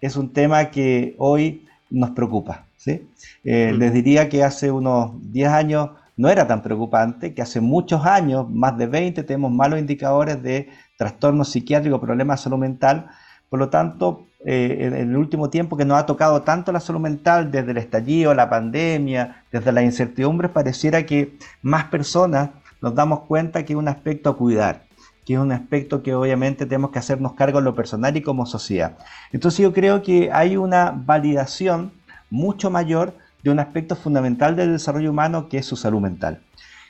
es 0.00 0.16
un 0.16 0.32
tema 0.32 0.70
que 0.70 1.14
hoy 1.18 1.66
nos 1.90 2.10
preocupa. 2.10 2.65
¿Sí? 2.86 3.08
Eh, 3.42 3.74
les 3.76 3.92
diría 3.92 4.28
que 4.28 4.44
hace 4.44 4.70
unos 4.70 5.10
10 5.32 5.48
años 5.48 5.90
no 6.16 6.28
era 6.30 6.46
tan 6.46 6.62
preocupante, 6.62 7.34
que 7.34 7.42
hace 7.42 7.60
muchos 7.60 8.06
años, 8.06 8.48
más 8.48 8.78
de 8.78 8.86
20, 8.86 9.22
tenemos 9.24 9.50
malos 9.50 9.78
indicadores 9.78 10.42
de 10.42 10.68
trastornos 10.96 11.50
psiquiátricos, 11.50 12.00
problemas 12.00 12.40
de 12.40 12.44
salud 12.44 12.58
mental. 12.58 13.08
Por 13.50 13.58
lo 13.58 13.68
tanto, 13.68 14.26
eh, 14.44 14.78
en 14.80 14.94
el 14.94 15.16
último 15.16 15.50
tiempo 15.50 15.76
que 15.76 15.84
nos 15.84 15.98
ha 15.98 16.06
tocado 16.06 16.40
tanto 16.42 16.72
la 16.72 16.80
salud 16.80 17.00
mental, 17.00 17.50
desde 17.50 17.72
el 17.72 17.76
estallido, 17.76 18.32
la 18.34 18.48
pandemia, 18.48 19.44
desde 19.52 19.72
la 19.72 19.82
incertidumbre, 19.82 20.48
pareciera 20.48 21.04
que 21.04 21.36
más 21.60 21.84
personas 21.86 22.50
nos 22.80 22.94
damos 22.94 23.20
cuenta 23.20 23.64
que 23.64 23.74
es 23.74 23.78
un 23.78 23.88
aspecto 23.88 24.30
a 24.30 24.36
cuidar, 24.36 24.84
que 25.26 25.34
es 25.34 25.40
un 25.40 25.52
aspecto 25.52 26.02
que 26.02 26.14
obviamente 26.14 26.64
tenemos 26.64 26.92
que 26.92 26.98
hacernos 26.98 27.34
cargo 27.34 27.58
en 27.58 27.64
lo 27.66 27.74
personal 27.74 28.16
y 28.16 28.22
como 28.22 28.46
sociedad. 28.46 28.96
Entonces 29.32 29.60
yo 29.60 29.72
creo 29.74 30.02
que 30.02 30.30
hay 30.32 30.56
una 30.56 30.92
validación 30.96 31.92
mucho 32.36 32.70
mayor 32.70 33.14
de 33.42 33.50
un 33.50 33.58
aspecto 33.58 33.96
fundamental 33.96 34.56
del 34.56 34.72
desarrollo 34.72 35.10
humano 35.10 35.48
que 35.48 35.58
es 35.58 35.66
su 35.66 35.76
salud 35.76 36.00
mental. 36.00 36.42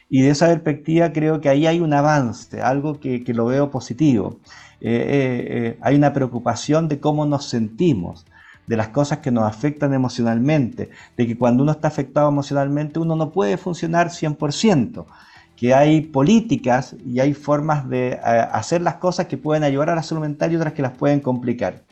Y 0.09 0.23
de 0.23 0.31
esa 0.31 0.47
perspectiva 0.47 1.13
creo 1.13 1.41
que 1.41 1.49
ahí 1.49 1.67
hay 1.67 1.81
un 1.81 1.93
avance, 1.93 2.61
algo 2.61 3.01
que, 3.01 3.23
lo 3.29 3.47
veo 3.47 3.71
positivo. 3.71 4.39
Eh, 4.81 4.91
eh, 4.91 5.47
eh, 5.49 5.79
hay 5.81 5.97
una 5.97 6.13
preocupación 6.13 6.89
de 6.89 7.01
cómo 7.01 7.27
nos 7.27 7.49
sentimos, 7.49 8.27
de 8.67 8.77
las 8.77 8.89
cosas 8.89 9.19
que 9.19 9.31
nos 9.31 9.45
afectan 9.45 9.95
emocionalmente, 9.95 10.91
de 11.17 11.27
que 11.27 11.39
cuando 11.39 11.63
uno 11.63 11.73
está 11.73 11.89
afectado 11.89 12.29
emocionalmente 12.29 12.99
uno 12.99 13.15
no 13.15 13.31
puede 13.31 13.57
funcionar 13.57 14.09
100%, 14.09 15.07
que 15.57 15.75
hay 15.75 16.03
políticas 16.03 16.97
y 17.05 17.21
hay 17.21 17.33
formas 17.33 17.89
de 17.89 18.19
hacer 18.53 18.83
las 18.83 18.97
cosas 18.97 19.27
que 19.27 19.39
pueden 19.39 19.63
ayudar 19.63 19.91
a 19.91 19.95
la 19.95 20.03
salud 20.03 20.23
mental 20.23 20.53
y 20.53 20.57
otras 20.57 20.75
que 20.75 20.83
las 20.83 20.93
pueden 20.93 21.21
complicar. 21.21 21.86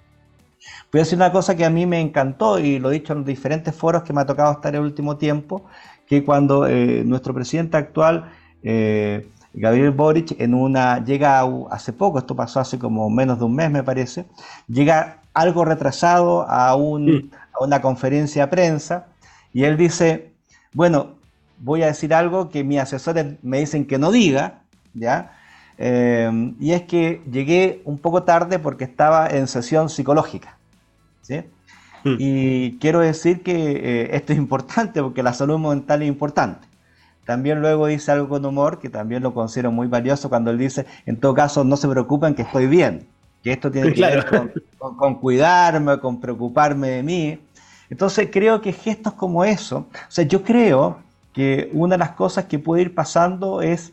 Voy 0.92 1.00
a 1.00 1.04
decir 1.04 1.16
una 1.16 1.32
cosa 1.32 1.56
que 1.56 1.64
a 1.64 1.70
mí 1.70 1.86
me 1.86 2.00
encantó 2.00 2.58
y 2.58 2.78
lo 2.78 2.90
he 2.90 2.94
dicho 2.94 3.12
en 3.12 3.24
diferentes 3.24 3.74
foros 3.74 4.02
que 4.02 4.12
me 4.12 4.20
ha 4.20 4.26
tocado 4.26 4.52
estar 4.52 4.74
el 4.74 4.82
último 4.82 5.16
tiempo, 5.16 5.64
que 6.06 6.24
cuando 6.24 6.66
eh, 6.66 7.02
nuestro 7.04 7.34
presidente 7.34 7.76
actual, 7.76 8.30
eh, 8.62 9.28
Gabriel 9.52 9.90
Boric, 9.90 10.40
en 10.40 10.54
una, 10.54 11.04
llega 11.04 11.42
hace 11.70 11.92
poco, 11.92 12.18
esto 12.18 12.34
pasó 12.34 12.60
hace 12.60 12.78
como 12.78 13.08
menos 13.10 13.38
de 13.38 13.44
un 13.44 13.54
mes 13.54 13.70
me 13.70 13.82
parece, 13.82 14.26
llega 14.68 15.18
algo 15.32 15.64
retrasado 15.64 16.42
a, 16.48 16.70
a 16.70 16.76
una 16.76 17.80
conferencia 17.80 18.46
de 18.46 18.50
prensa 18.50 19.06
y 19.52 19.64
él 19.64 19.76
dice, 19.76 20.32
bueno, 20.72 21.14
voy 21.58 21.82
a 21.82 21.86
decir 21.86 22.12
algo 22.14 22.50
que 22.50 22.64
mis 22.64 22.80
asesores 22.80 23.36
me 23.42 23.60
dicen 23.60 23.86
que 23.86 23.98
no 23.98 24.10
diga, 24.10 24.62
¿ya? 24.92 25.33
Em, 25.76 26.54
y 26.60 26.72
es 26.72 26.82
que 26.82 27.22
llegué 27.30 27.82
un 27.84 27.98
poco 27.98 28.22
tarde 28.22 28.58
porque 28.58 28.84
estaba 28.84 29.28
en 29.28 29.46
sesión 29.48 29.88
psicológica. 29.88 30.56
¿sí? 31.22 31.42
Hmm. 32.04 32.16
Y 32.18 32.78
quiero 32.78 33.00
decir 33.00 33.42
que 33.42 33.52
eh, 33.52 34.16
esto 34.16 34.32
es 34.32 34.38
importante 34.38 35.02
porque 35.02 35.22
la 35.22 35.32
salud 35.32 35.58
mental 35.58 36.02
es 36.02 36.08
importante. 36.08 36.66
También 37.24 37.60
luego 37.60 37.86
dice 37.86 38.12
algo 38.12 38.28
con 38.28 38.44
humor 38.44 38.78
que 38.78 38.90
también 38.90 39.22
lo 39.22 39.32
considero 39.32 39.72
muy 39.72 39.86
valioso 39.86 40.28
cuando 40.28 40.50
él 40.50 40.58
dice, 40.58 40.86
en 41.06 41.16
todo 41.16 41.34
caso, 41.34 41.64
no 41.64 41.76
se 41.76 41.88
preocupen 41.88 42.34
que 42.34 42.42
estoy 42.42 42.66
bien, 42.66 43.06
que 43.42 43.52
esto 43.52 43.70
tiene 43.70 43.94
que 43.94 44.02
ver 44.02 44.26
con, 44.26 44.96
con, 44.96 45.14
cuidarme, 45.16 45.98
con 45.98 46.20
preocuparme 46.20 46.88
de 46.88 47.02
mí. 47.02 47.38
Entonces 47.88 48.28
creo 48.30 48.60
que 48.60 48.72
gestos 48.72 49.14
como 49.14 49.44
eso, 49.44 49.86
o 49.92 50.10
sea, 50.10 50.24
yo 50.24 50.42
creo 50.42 50.98
que 51.32 51.70
una 51.72 51.94
de 51.94 51.98
las 51.98 52.10
cosas 52.10 52.44
que 52.44 52.58
puede 52.58 52.82
ir 52.82 52.94
pasando 52.94 53.62
es 53.62 53.92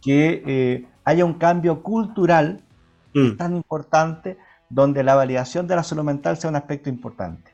que 0.00 0.42
eh, 0.46 0.86
haya 1.04 1.24
un 1.24 1.34
cambio 1.34 1.82
cultural 1.82 2.62
mm. 3.14 3.36
tan 3.36 3.56
importante 3.56 4.38
donde 4.68 5.02
la 5.02 5.14
validación 5.14 5.66
de 5.66 5.76
la 5.76 5.82
salud 5.82 6.04
mental 6.04 6.36
sea 6.36 6.50
un 6.50 6.56
aspecto 6.56 6.88
importante. 6.88 7.52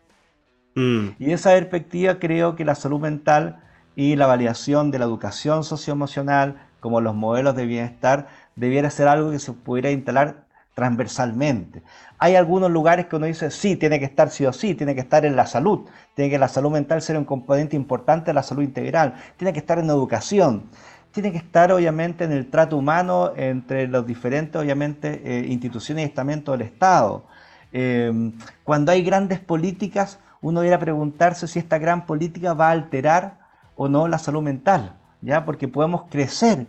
Mm. 0.75 1.09
Y 1.19 1.25
de 1.27 1.33
esa 1.33 1.51
perspectiva 1.51 2.19
creo 2.19 2.55
que 2.55 2.65
la 2.65 2.75
salud 2.75 3.01
mental 3.01 3.61
y 3.97 4.15
la 4.17 4.27
validación 4.27 4.91
de 4.91 5.01
la 5.01 5.07
educación 5.07 5.65
socioemocional 5.65 6.69
como 6.81 7.01
los 7.01 7.15
modelos 7.15 7.57
de 7.57 7.67
bienestar 7.67 8.29
debiera 8.55 8.91
ser 8.91 9.09
algo 9.09 9.31
que 9.31 9.41
se 9.41 9.53
pudiera 9.53 9.91
instalar 9.91 10.47
transversalmente. 10.75 11.83
Hay 12.19 12.37
algunos 12.37 12.71
lugares 12.71 13.07
que 13.07 13.17
uno 13.17 13.27
dice, 13.27 13.51
sí, 13.51 13.75
tiene 13.75 13.99
que 13.99 14.05
estar 14.05 14.31
sí 14.31 14.47
o 14.47 14.53
sí, 14.53 14.77
tiene 14.77 14.95
que 14.95 15.01
estar 15.01 15.25
en 15.25 15.35
la 15.35 15.47
salud, 15.47 15.89
tiene 16.15 16.31
que 16.31 16.39
la 16.39 16.47
salud 16.47 16.71
mental 16.71 17.03
ser 17.03 17.17
un 17.19 17.25
componente 17.25 17.75
importante 17.75 18.27
de 18.27 18.35
la 18.35 18.45
salud 18.45 18.63
integral, 18.63 19.15
tiene 19.37 19.53
que 19.53 19.59
estar 19.59 19.81
en 19.81 19.87
educación 19.87 20.71
tiene 21.13 21.33
que 21.33 21.39
estar 21.39 21.73
obviamente 21.73 22.25
en 22.25 22.33
el 22.33 22.49
trato 22.49 22.77
humano 22.77 23.33
entre 23.37 23.89
los 23.89 24.07
diferentes, 24.07 24.61
obviamente, 24.61 25.23
eh, 25.25 25.47
instituciones 25.49 26.05
y 26.05 26.09
estamentos 26.09 26.59
del 26.59 26.67
Estado. 26.67 27.25
Eh, 27.73 28.33
cuando 28.65 28.93
hay 28.93 29.03
grandes 29.03 29.41
políticas, 29.41 30.19
uno 30.41 30.61
debería 30.61 30.79
preguntarse 30.79 31.49
si 31.49 31.59
esta 31.59 31.79
gran 31.79 32.07
política 32.07 32.55
va 32.55 32.69
a 32.69 32.73
alterar 32.73 33.39
o 33.77 33.89
no 33.89 34.09
la 34.09 34.19
salud 34.19 34.43
mental, 34.43 34.97
¿ya? 35.21 35.45
Porque 35.45 35.69
podemos 35.69 36.05
crecer 36.09 36.67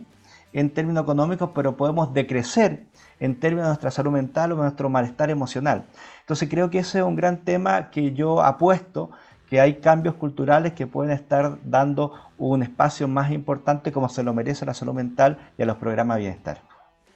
en 0.52 0.70
términos 0.70 1.04
económicos, 1.04 1.50
pero 1.54 1.76
podemos 1.76 2.12
decrecer 2.12 2.86
en 3.20 3.38
términos 3.38 3.66
de 3.66 3.70
nuestra 3.70 3.90
salud 3.90 4.10
mental 4.10 4.52
o 4.52 4.56
de 4.56 4.62
nuestro 4.62 4.88
malestar 4.88 5.30
emocional. 5.30 5.84
Entonces 6.20 6.48
creo 6.48 6.70
que 6.70 6.80
ese 6.80 6.98
es 6.98 7.04
un 7.04 7.16
gran 7.16 7.44
tema 7.44 7.90
que 7.90 8.12
yo 8.12 8.42
apuesto 8.42 9.10
que 9.50 9.60
hay 9.60 9.74
cambios 9.80 10.14
culturales 10.14 10.72
que 10.74 10.86
pueden 10.86 11.12
estar 11.12 11.58
dando 11.64 12.14
un 12.38 12.62
espacio 12.62 13.08
más 13.08 13.32
importante 13.32 13.90
como 13.90 14.08
se 14.08 14.22
lo 14.22 14.32
merece 14.32 14.64
a 14.64 14.66
la 14.66 14.74
salud 14.74 14.94
mental 14.94 15.38
y 15.58 15.62
a 15.62 15.66
los 15.66 15.76
programas 15.76 16.16
de 16.16 16.22
bienestar. 16.22 16.62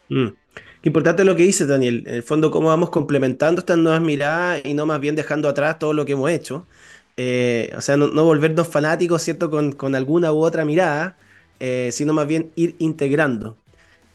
Mm. 0.09 0.27
Qué 0.83 0.89
importante 0.89 1.25
lo 1.25 1.37
que 1.37 1.45
dice 1.45 1.65
Daniel. 1.65 2.03
En 2.07 2.17
el 2.17 2.23
fondo, 2.23 2.51
cómo 2.51 2.69
vamos 2.69 2.91
complementando 2.91 3.61
estas 3.61 3.79
nuevas 3.79 4.03
miradas 4.03 4.61
y 4.65 4.75
no 4.75 4.85
más 4.85 5.01
bien 5.01 5.15
dejando 5.15 5.49
atrás 5.49 5.79
todo 5.79 5.93
lo 5.93 6.05
que 6.05 6.13
hemos 6.13 6.31
hecho. 6.31 6.67
Eh, 7.17 7.73
o 7.77 7.81
sea, 7.81 7.97
no, 7.97 8.25
volvernos 8.25 8.69
fanáticos, 8.69 9.23
¿cierto?, 9.23 9.49
con, 9.51 9.95
alguna 9.95 10.33
u 10.33 10.43
otra 10.43 10.65
mirada, 10.65 11.17
eh, 11.61 11.91
sino 11.93 12.13
más 12.13 12.27
bien 12.27 12.51
ir 12.57 12.75
integrando. 12.81 13.57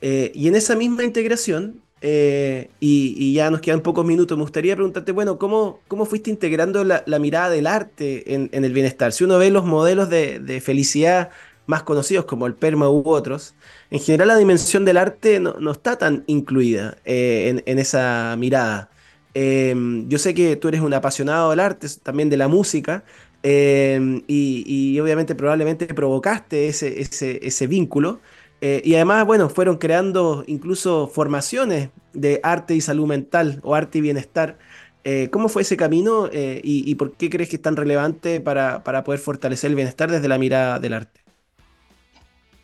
Eh, 0.02 0.32
y 0.36 0.48
en 0.48 0.56
esa 0.56 0.76
misma 0.76 1.04
integración, 1.04 1.82
eh, 2.02 2.70
y, 2.80 3.34
ya 3.34 3.50
nos 3.52 3.62
quedan 3.62 3.82
pocos 3.82 4.06
minutos. 4.06 4.38
Me 4.38 4.44
gustaría 4.44 4.76
preguntarte, 4.76 5.12
bueno, 5.12 5.38
¿cómo, 5.38 5.80
cómo 5.88 6.06
fuiste 6.06 6.30
integrando 6.30 6.84
la, 6.84 7.20
mirada 7.20 7.50
del 7.50 7.68
arte 7.68 8.34
en, 8.34 8.50
el 8.52 8.74
bienestar? 8.74 9.12
Si 9.12 9.24
uno 9.24 9.38
ve 9.38 9.50
los 9.52 9.66
modelos 9.66 10.10
de, 10.10 10.62
felicidad 10.64 11.30
más 11.66 11.84
conocidos 11.84 12.26
como 12.26 12.48
el 12.48 12.56
PERMA 12.56 12.90
u 12.90 13.04
otros, 13.06 13.54
en 13.92 14.00
general 14.00 14.30
la 14.30 14.38
dimensión 14.38 14.86
del 14.86 14.98
arte 14.98 15.40
no, 15.40 15.72
está 15.72 15.98
tan 15.98 16.24
incluida 16.28 16.98
eh, 17.06 17.62
en, 17.66 17.80
esa 17.80 18.36
mirada. 18.38 18.90
Em, 19.34 20.10
yo 20.10 20.18
sé 20.18 20.34
que 20.34 20.56
tú 20.56 20.70
eres 20.70 20.82
un 20.82 20.94
apasionado 20.94 21.52
del 21.52 21.60
arte, 21.60 21.88
también 22.02 22.30
de 22.30 22.38
la 22.38 22.48
música, 22.48 23.04
em, 23.44 24.24
y, 24.28 25.00
obviamente 25.00 25.36
probablemente 25.36 25.86
provocaste 25.88 26.68
ese, 26.70 27.02
ese, 27.02 27.40
ese 27.44 27.68
vínculo. 27.68 28.20
Eh, 28.62 28.82
y 28.84 28.96
además, 28.96 29.26
bueno, 29.26 29.50
fueron 29.50 29.78
creando 29.78 30.44
incluso 30.48 31.08
formaciones 31.08 31.90
de 32.14 32.40
arte 32.44 32.76
y 32.76 32.82
salud 32.82 33.08
mental 33.08 33.60
o 33.64 33.76
arte 33.76 34.00
y 34.00 34.02
bienestar. 34.02 34.58
Eh, 35.06 35.30
¿Cómo 35.32 35.48
fue 35.48 35.62
ese 35.62 35.78
camino 35.78 36.28
eh, 36.32 36.60
y, 36.64 36.94
por 36.96 37.14
qué 37.14 37.30
crees 37.30 37.50
que 37.50 37.56
es 37.56 37.62
tan 37.62 37.78
relevante 37.78 38.42
para, 38.42 38.84
poder 38.84 39.20
fortalecer 39.20 39.70
el 39.70 39.76
bienestar 39.76 40.12
desde 40.12 40.28
la 40.28 40.38
mirada 40.38 40.80
del 40.80 40.94
arte? 40.94 41.22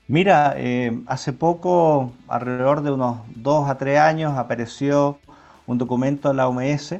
Mira, 0.07 0.55
hace 1.07 1.33
poco, 1.33 2.13
alrededor 2.27 2.83
de 2.83 2.91
unos 2.91 3.21
dos 3.35 3.67
a 3.69 3.77
tres 3.77 3.97
años, 3.97 4.37
apareció 4.37 5.17
un 5.65 5.77
documento 5.79 6.29
de 6.29 6.35
la 6.35 6.47
OMS 6.47 6.95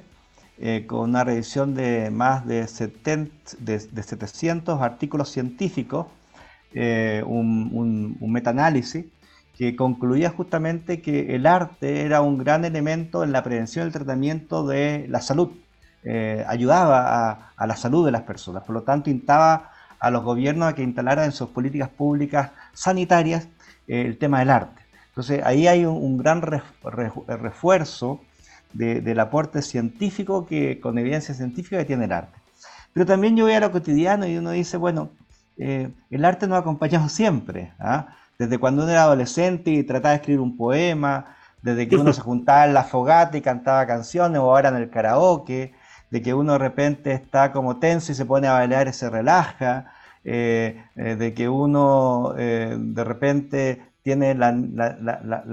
con 0.88 1.10
una 1.10 1.24
revisión 1.24 1.76
de 1.76 2.10
más 2.10 2.48
de, 2.48 2.66
de 3.60 4.04
700 4.04 4.82
artículos 4.82 5.30
científicos 5.30 6.08
eh, 6.74 7.24
un, 7.26 7.70
un, 7.72 8.18
un 8.20 8.32
metaanálisis 8.32 9.06
que 9.58 9.76
concluía 9.76 10.30
justamente 10.30 11.02
que 11.02 11.36
el 11.36 11.46
arte 11.46 12.02
era 12.02 12.22
un 12.22 12.38
gran 12.38 12.66
elemento 12.66 13.24
en 13.24 13.32
la 13.32 13.44
prevención 13.44 13.86
y 13.86 13.88
el 13.88 13.94
tratamiento 13.94 14.68
de 14.68 15.06
la 15.08 15.22
salud, 15.22 15.52
eh, 16.04 16.44
ayudaba 16.48 17.52
a, 17.56 17.68
la 17.68 17.76
salud 17.76 18.06
de 18.06 18.12
las 18.12 18.24
personas, 18.24 18.64
por 18.64 18.76
lo 18.76 18.84
tanto 18.84 19.10
instaba 19.10 19.72
a 20.00 20.12
los 20.12 20.24
gobiernos 20.24 20.70
a 20.70 20.76
que 20.76 20.84
instalaran 20.84 21.26
en 21.26 21.32
sus 21.32 21.50
políticas 21.50 21.90
públicas 21.90 22.52
sanitarias 22.74 23.48
eh, 23.88 24.02
el 24.02 24.18
tema 24.18 24.40
del 24.40 24.50
arte. 24.50 24.82
Entonces 25.08 25.42
ahí 25.44 25.68
hay 25.68 25.86
un, 25.86 26.18
gran 26.18 26.42
refuerzo 26.42 28.22
del 28.74 29.20
aporte 29.22 29.62
científico 29.62 30.46
que, 30.46 30.82
con 30.82 30.98
evidencia 30.98 31.34
científica 31.34 31.78
que 31.78 31.86
tiene 31.86 32.06
el 32.06 32.12
arte. 32.12 32.38
Pero 32.92 33.06
también 33.06 33.38
yo 33.38 33.46
voy 33.46 33.54
a 33.54 33.62
lo 33.62 33.72
cotidiano 33.72 34.28
y 34.28 34.38
uno 34.38 34.52
dice, 34.52 34.76
bueno, 34.76 35.10
eh, 35.58 35.92
el 36.10 36.26
arte 36.26 36.48
nos 36.48 36.58
ha 36.58 36.60
acompañado 36.60 37.10
siempre. 37.10 37.74
¿ah? 37.80 38.08
desde 38.38 38.58
cuando 38.58 38.84
uno 38.84 38.92
era 38.92 39.04
adolescente 39.04 39.72
y 39.72 39.84
trataba 39.84 40.12
de 40.12 40.16
escribir 40.18 40.42
un 40.42 40.58
poema, 40.58 41.38
desde 41.62 41.88
que 41.88 41.96
uno 41.96 42.12
se 42.14 42.22
juntaba 42.30 42.66
en 42.66 42.74
la 42.74 42.84
fogata 42.84 43.38
y 43.38 43.42
cantaba 43.42 43.88
canciones 43.88 44.40
o 44.40 44.44
ahora 44.44 44.70
en 44.70 44.76
el 44.76 44.90
karaoke, 44.90 45.74
de 46.12 46.22
que 46.22 46.34
uno 46.34 46.54
de 46.54 46.60
repente 46.60 47.14
está 47.14 47.52
como 47.52 47.78
tenso 47.78 48.12
y 48.12 48.16
se 48.16 48.26
pone 48.26 48.48
a 48.48 48.54
bailar 48.54 48.88
y 48.88 48.94
se 48.94 49.10
relaja, 49.10 49.92
eh, 50.24 50.84
eh, 50.96 51.16
de 51.16 51.34
que 51.34 51.50
uno 51.50 52.34
de 52.36 53.04
repente 53.04 53.82
tiene 54.04 54.36
la, 54.36 54.52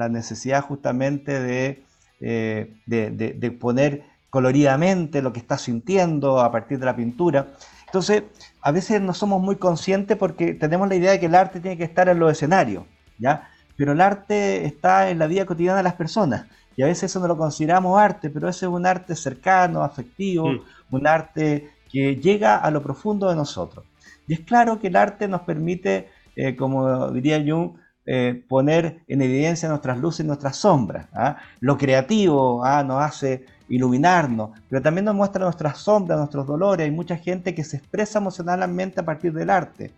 necesidad 0.08 0.62
justamente 0.62 1.40
de, 1.40 1.84
de, 2.20 3.50
poner 3.58 4.04
coloridamente 4.28 5.22
lo 5.22 5.32
que 5.32 5.40
está 5.40 5.56
sintiendo 5.58 6.40
a 6.40 6.50
partir 6.50 6.78
de 6.78 6.86
la 6.86 6.96
pintura. 6.96 7.48
Entonces, 7.92 8.22
a 8.62 8.72
veces 8.72 9.02
no 9.02 9.12
somos 9.12 9.42
muy 9.42 9.56
conscientes 9.56 10.16
porque 10.16 10.54
tenemos 10.54 10.88
la 10.88 10.94
idea 10.94 11.10
de 11.10 11.20
que 11.20 11.26
el 11.26 11.34
arte 11.34 11.60
tiene 11.60 11.76
que 11.76 11.84
estar 11.84 12.08
en 12.08 12.18
los 12.18 12.32
escenarios, 12.32 12.84
¿ya? 13.18 13.50
Pero 13.76 13.92
el 13.92 14.00
arte 14.00 14.64
está 14.64 15.10
en 15.10 15.18
la 15.18 15.26
vida 15.26 15.44
cotidiana 15.44 15.76
de 15.76 15.82
las 15.82 15.92
personas. 15.92 16.46
Y 16.74 16.82
a 16.82 16.86
veces 16.86 17.10
eso 17.10 17.20
no 17.20 17.28
lo 17.28 17.36
consideramos 17.36 18.00
arte, 18.00 18.30
pero 18.30 18.48
ese 18.48 18.64
es 18.64 18.72
un 18.72 18.86
arte 18.86 19.14
cercano, 19.14 19.82
afectivo, 19.82 20.48
mm. 20.48 20.60
un 20.90 21.06
arte 21.06 21.68
que 21.90 22.16
llega 22.16 22.56
a 22.56 22.70
lo 22.70 22.82
profundo 22.82 23.28
de 23.28 23.36
nosotros. 23.36 23.84
Y 24.26 24.32
es 24.32 24.40
claro 24.40 24.80
que 24.80 24.86
el 24.86 24.96
arte 24.96 25.28
nos 25.28 25.42
permite, 25.42 26.08
eh, 26.34 26.56
como 26.56 27.10
diría 27.10 27.44
Jung, 27.46 27.72
eh, 28.06 28.42
poner 28.48 29.02
en 29.06 29.20
evidencia 29.20 29.68
nuestras 29.68 29.98
luces 29.98 30.24
y 30.24 30.26
nuestras 30.26 30.56
sombras. 30.56 31.08
¿ah? 31.12 31.36
Lo 31.60 31.76
creativo 31.76 32.64
¿ah? 32.64 32.82
nos 32.82 33.02
hace 33.02 33.44
iluminarnos, 33.68 34.50
pero 34.68 34.82
también 34.82 35.04
nos 35.04 35.14
muestra 35.14 35.44
nuestras 35.44 35.78
sombras, 35.78 36.18
nuestros 36.18 36.46
dolores. 36.46 36.84
Hay 36.84 36.90
mucha 36.90 37.16
gente 37.16 37.54
que 37.54 37.64
se 37.64 37.76
expresa 37.76 38.18
emocionalmente 38.18 39.00
a 39.00 39.04
partir 39.04 39.32
del 39.32 39.50
arte. 39.50 39.92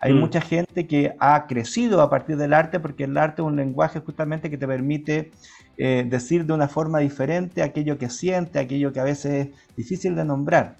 Hay 0.00 0.12
mm. 0.12 0.18
mucha 0.18 0.40
gente 0.40 0.86
que 0.86 1.14
ha 1.18 1.46
crecido 1.46 2.00
a 2.00 2.10
partir 2.10 2.36
del 2.36 2.54
arte 2.54 2.80
porque 2.80 3.04
el 3.04 3.16
arte 3.16 3.42
es 3.42 3.46
un 3.46 3.56
lenguaje 3.56 4.00
justamente 4.00 4.50
que 4.50 4.58
te 4.58 4.66
permite 4.66 5.30
eh, 5.76 6.04
decir 6.08 6.46
de 6.46 6.52
una 6.52 6.68
forma 6.68 6.98
diferente 6.98 7.62
aquello 7.62 7.98
que 7.98 8.08
siente, 8.10 8.58
aquello 8.58 8.92
que 8.92 9.00
a 9.00 9.04
veces 9.04 9.48
es 9.48 9.76
difícil 9.76 10.14
de 10.14 10.24
nombrar. 10.24 10.76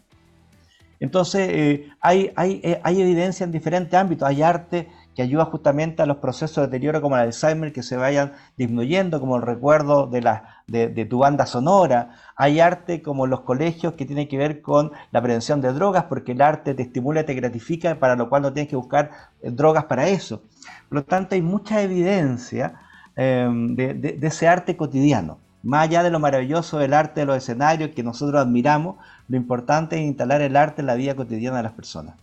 Entonces, 1.00 1.48
eh, 1.50 1.88
hay, 2.00 2.30
hay, 2.36 2.78
hay 2.82 3.00
evidencia 3.00 3.44
en 3.44 3.52
diferentes 3.52 3.94
ámbitos. 3.94 4.28
Hay 4.28 4.42
arte 4.42 4.88
que 5.20 5.24
ayuda 5.24 5.44
justamente 5.44 6.00
a 6.00 6.06
los 6.06 6.16
procesos 6.16 6.56
de 6.56 6.62
deterioro 6.68 7.02
como 7.02 7.14
el 7.14 7.24
Alzheimer 7.24 7.74
que 7.74 7.82
se 7.82 7.98
vayan 7.98 8.32
disminuyendo, 8.56 9.20
como 9.20 9.36
el 9.36 9.42
recuerdo 9.42 10.06
de, 10.06 10.22
la, 10.22 10.62
de, 10.66 11.04
tu 11.04 11.18
banda 11.18 11.44
sonora. 11.44 12.16
Hay 12.36 12.58
arte 12.58 13.02
como 13.02 13.26
los 13.26 13.40
colegios 13.42 13.92
que 13.92 14.06
tiene 14.06 14.28
que 14.28 14.38
ver 14.38 14.62
con 14.62 14.92
la 15.12 15.20
prevención 15.20 15.60
de 15.60 15.74
drogas, 15.74 16.04
porque 16.04 16.32
el 16.32 16.40
arte 16.40 16.72
te 16.72 16.84
estimula, 16.84 17.26
te 17.26 17.34
gratifica, 17.34 17.96
para 17.96 18.16
lo 18.16 18.30
cual 18.30 18.40
no 18.40 18.54
tienes 18.54 18.70
que 18.70 18.76
buscar 18.76 19.10
eh, 19.42 19.50
drogas 19.50 19.84
para 19.84 20.08
eso. 20.08 20.40
Por 20.88 20.96
lo 20.96 21.04
tanto, 21.04 21.34
hay 21.34 21.42
mucha 21.42 21.82
evidencia 21.82 22.80
em, 23.14 23.76
de, 23.76 24.18
ese 24.22 24.48
arte 24.48 24.74
cotidiano. 24.74 25.36
Más 25.62 25.82
allá 25.82 26.02
de 26.02 26.08
lo 26.08 26.18
maravilloso 26.18 26.78
del 26.78 26.94
arte 26.94 27.20
de 27.20 27.26
los 27.26 27.36
escenarios 27.36 27.90
que 27.90 28.02
nosotros 28.02 28.40
admiramos, 28.40 28.96
lo 29.28 29.36
importante 29.36 29.96
es 29.96 30.02
instalar 30.02 30.40
el 30.40 30.56
arte 30.56 30.80
en 30.80 30.86
la 30.86 30.94
vida 30.94 31.14
cotidiana 31.14 31.58
de 31.58 31.64
las 31.64 31.72
personas. 31.72 32.14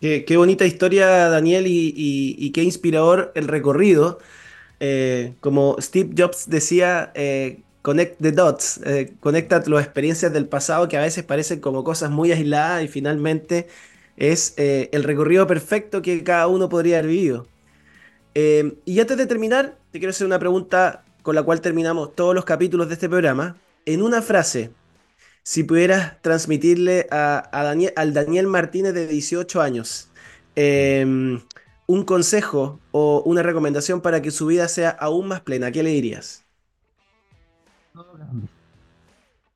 Qué, 0.00 0.36
bonita 0.36 0.66
historia, 0.66 1.28
Daniel, 1.28 1.64
y, 1.66 2.50
qué 2.52 2.62
inspirador 2.62 3.32
el 3.34 3.48
recorrido. 3.48 4.18
Eh, 4.78 5.34
como 5.40 5.76
Steve 5.80 6.10
Jobs 6.16 6.48
decía, 6.48 7.12
eh, 7.14 7.62
connect 7.82 8.20
the 8.20 8.32
dots, 8.32 8.80
eh, 8.84 9.14
conecta 9.20 9.62
las 9.66 9.84
experiencias 9.84 10.32
del 10.32 10.46
pasado 10.46 10.86
que 10.88 10.98
a 10.98 11.00
veces 11.00 11.24
parecen 11.24 11.60
como 11.60 11.82
cosas 11.82 12.10
muy 12.10 12.30
aisladas 12.32 12.84
y 12.84 12.88
finalmente 12.88 13.68
es 14.18 14.54
el 14.56 15.02
recorrido 15.04 15.46
perfecto 15.46 16.02
que 16.02 16.22
cada 16.24 16.46
uno 16.46 16.68
podría 16.68 16.98
haber 16.98 17.10
vivido. 17.10 17.46
y 18.34 19.00
antes 19.00 19.16
de 19.16 19.26
terminar, 19.26 19.78
te 19.92 19.98
quiero 19.98 20.10
hacer 20.10 20.26
una 20.26 20.38
pregunta 20.38 21.04
con 21.22 21.34
la 21.34 21.42
cual 21.42 21.60
terminamos 21.60 22.14
todos 22.14 22.34
los 22.34 22.44
capítulos 22.44 22.88
de 22.88 22.94
este 22.94 23.08
programa. 23.08 23.56
En 23.86 24.02
una 24.02 24.22
frase, 24.22 24.70
si 25.46 25.62
pudieras 25.62 26.20
transmitirle 26.22 27.06
a, 27.08 27.48
Daniel, 27.52 27.92
al 27.94 28.12
Daniel 28.12 28.48
Martínez 28.48 28.94
de 28.94 29.06
18 29.06 29.62
años 29.62 30.10
em, 30.56 31.40
un 31.86 32.02
consejo 32.02 32.80
o 32.90 33.22
una 33.24 33.44
recomendación 33.44 34.00
para 34.00 34.20
que 34.20 34.32
su 34.32 34.46
vida 34.46 34.66
sea 34.66 34.90
aún 34.90 35.28
más 35.28 35.42
plena, 35.42 35.70
¿qué 35.70 35.84
le 35.84 35.90
dirías? 35.90 36.44
Todo 37.92 38.18
cambia. 38.18 38.48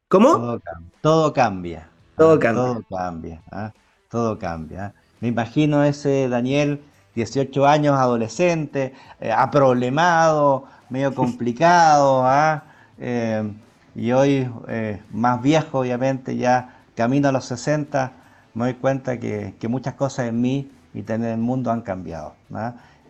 ¿Cómo? 0.06 0.60
Todo, 1.00 1.32
cambia. 1.32 1.90
Todo 2.16 2.38
cambia. 2.38 2.62
Todo 2.62 2.84
cambia. 2.88 3.42
¿ah? 3.50 3.72
Todo 4.08 4.38
cambia. 4.38 4.84
¿ah? 4.84 4.92
Me 5.18 5.26
imagino 5.26 5.82
ese 5.82 6.28
Daniel, 6.28 6.80
18 7.16 7.66
años, 7.66 7.98
adolescente, 7.98 8.94
eh, 9.18 9.32
aproblemado, 9.32 10.66
medio 10.88 11.12
complicado. 11.12 12.22
¿ah? 12.24 12.62
Em, 13.02 13.54
y 13.94 14.12
hoy 14.12 14.50
eh, 14.68 15.02
más 15.10 15.42
viejo, 15.42 15.80
obviamente, 15.80 16.36
ya 16.36 16.84
camino 16.94 17.28
a 17.28 17.32
los 17.32 17.44
60, 17.46 18.12
me 18.54 18.64
doy 18.64 18.74
cuenta 18.74 19.18
que, 19.18 19.54
muchas 19.68 19.94
cosas 19.94 20.28
en 20.28 20.40
mí 20.40 20.70
y 20.94 21.10
en 21.10 21.24
el 21.24 21.38
mundo 21.38 21.70
han 21.70 21.82
cambiado. 21.82 22.34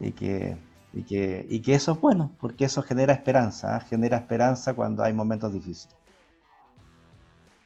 Y, 0.00 0.12
que, 0.12 0.56
y, 0.92 1.02
que, 1.02 1.46
y 1.48 1.60
que 1.60 1.74
eso 1.74 1.92
es 1.92 2.00
bueno, 2.00 2.32
porque 2.40 2.64
eso 2.64 2.82
genera 2.82 3.12
esperanza, 3.12 3.76
¿ah? 3.76 3.80
genera 3.80 4.16
esperanza 4.16 4.74
cuando 4.74 5.02
hay 5.02 5.12
momentos 5.12 5.52
difíciles. 5.52 5.94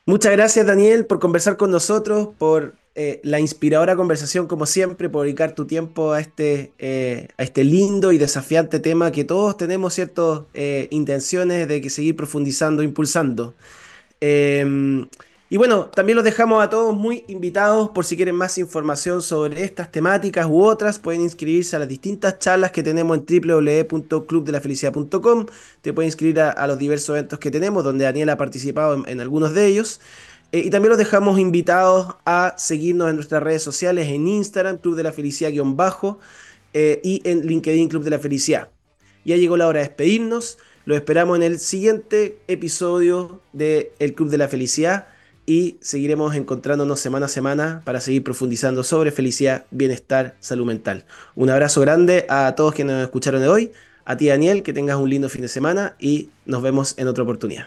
Muchas 0.07 0.33
gracias 0.33 0.66
Daniel 0.66 1.07
por 1.07 1.18
conversar 1.18 1.57
con 1.57 1.70
nosotros, 1.70 2.29
por 2.37 2.74
eh, 2.97 3.21
la 3.25 3.41
inspiradora 3.41 3.97
conversación, 3.97 4.47
como 4.47 4.67
siempre, 4.67 5.09
por 5.09 5.25
dedicar 5.25 5.53
tu 5.53 5.67
tiempo 5.67 6.13
a 6.13 6.21
este, 6.21 6.73
eh, 6.79 7.27
a 7.37 7.43
este 7.43 7.65
lindo 7.65 8.13
y 8.13 8.19
desafiante 8.19 8.79
tema 8.79 9.11
que 9.11 9.25
todos 9.25 9.57
tenemos 9.57 9.95
ciertas 9.95 10.43
eh, 10.55 10.87
intenciones 10.93 11.67
de 11.67 11.81
que 11.81 11.91
seguir 11.91 12.15
profundizando, 12.15 12.85
impulsando. 12.85 13.55
Em, 14.21 15.09
y 15.51 15.57
bueno, 15.57 15.87
también 15.87 16.15
los 16.17 16.25
dejamos 16.25 16.63
a 16.63 16.71
todos 16.71 16.95
muy 16.97 17.25
invitados 17.27 17.91
por 17.91 18.05
si 18.05 18.15
quieren 18.17 18.37
más 18.37 18.59
información 18.59 19.23
sobre 19.23 19.65
estas 19.65 19.91
temáticas 19.91 20.47
u 20.47 20.63
otras, 20.63 21.01
pueden 21.01 21.23
inscribirse 21.23 21.75
a 21.75 21.81
las 21.81 21.89
distintas 21.89 22.39
charlas 22.39 22.71
que 22.71 22.85
tenemos 22.85 23.19
en 23.19 23.25
www.clubdelafelicidad.com, 23.27 25.47
te 25.83 25.93
pueden 25.93 26.09
inscribir 26.09 26.41
a, 26.41 26.67
los 26.69 26.79
diversos 26.79 27.17
eventos 27.17 27.41
que 27.41 27.51
tenemos, 27.51 27.83
donde 27.85 28.05
Daniel 28.05 28.31
ha 28.31 28.37
participado 28.37 29.05
en 29.07 29.21
algunos 29.21 29.53
de 29.53 29.67
ellos. 29.67 30.01
Eh, 30.55 30.62
y 30.67 30.71
también 30.71 30.90
los 30.90 30.99
dejamos 30.99 31.40
invitados 31.40 32.14
a 32.25 32.55
seguirnos 32.57 33.11
en 33.11 33.17
nuestras 33.17 33.43
redes 33.43 33.61
sociales, 33.61 34.07
en 34.07 34.29
Instagram, 34.29 34.79
Club 34.79 34.95
de 34.95 35.03
la 35.03 35.11
Felicidad-bajo, 35.11 36.21
eh, 36.73 37.01
y 37.03 37.21
en 37.25 37.45
LinkedIn, 37.45 37.88
Club 37.88 38.05
de 38.05 38.11
la 38.11 38.21
Felicidad. 38.21 38.69
Ya 39.25 39.37
llegó 39.37 39.57
la 39.57 39.67
hora 39.67 39.81
de 39.81 39.87
despedirnos. 39.87 40.59
Los 40.85 40.97
esperamos 40.97 41.38
en 41.38 41.43
el 41.43 41.59
siguiente 41.59 42.38
episodio 42.47 43.40
de 43.53 43.90
El 43.99 44.14
Club 44.14 44.31
de 44.31 44.38
la 44.38 44.47
Felicidad 44.47 45.09
y 45.45 45.77
seguiremos 45.81 46.37
encontrándonos 46.37 47.01
semana 47.01 47.27
a 47.27 47.31
semana 47.31 47.83
para 47.85 48.01
seguir 48.01 48.23
profundizando 48.23 48.85
sobre 48.85 49.11
felicidad, 49.11 49.64
bienestar, 49.73 50.37
salud 50.38 50.67
mental. 50.67 51.05
Un 51.35 51.51
abrazo 51.51 51.81
grande 51.81 52.27
a 52.29 52.55
todos 52.55 52.75
quienes 52.75 52.95
nos 52.95 53.03
escucharon 53.03 53.40
de 53.40 53.49
hoy, 53.49 53.73
a 54.05 54.17
ti 54.17 54.29
Daniel, 54.29 54.62
que 54.62 54.73
tengas 54.73 54.99
un 54.99 55.11
lindo 55.11 55.29
fin 55.29 55.43
de 55.43 55.49
semana 55.49 55.97
y 55.99 56.29
nos 56.47 56.62
vemos 56.62 56.95
en 56.97 57.09
otra 57.09 57.25
oportunidad. 57.25 57.67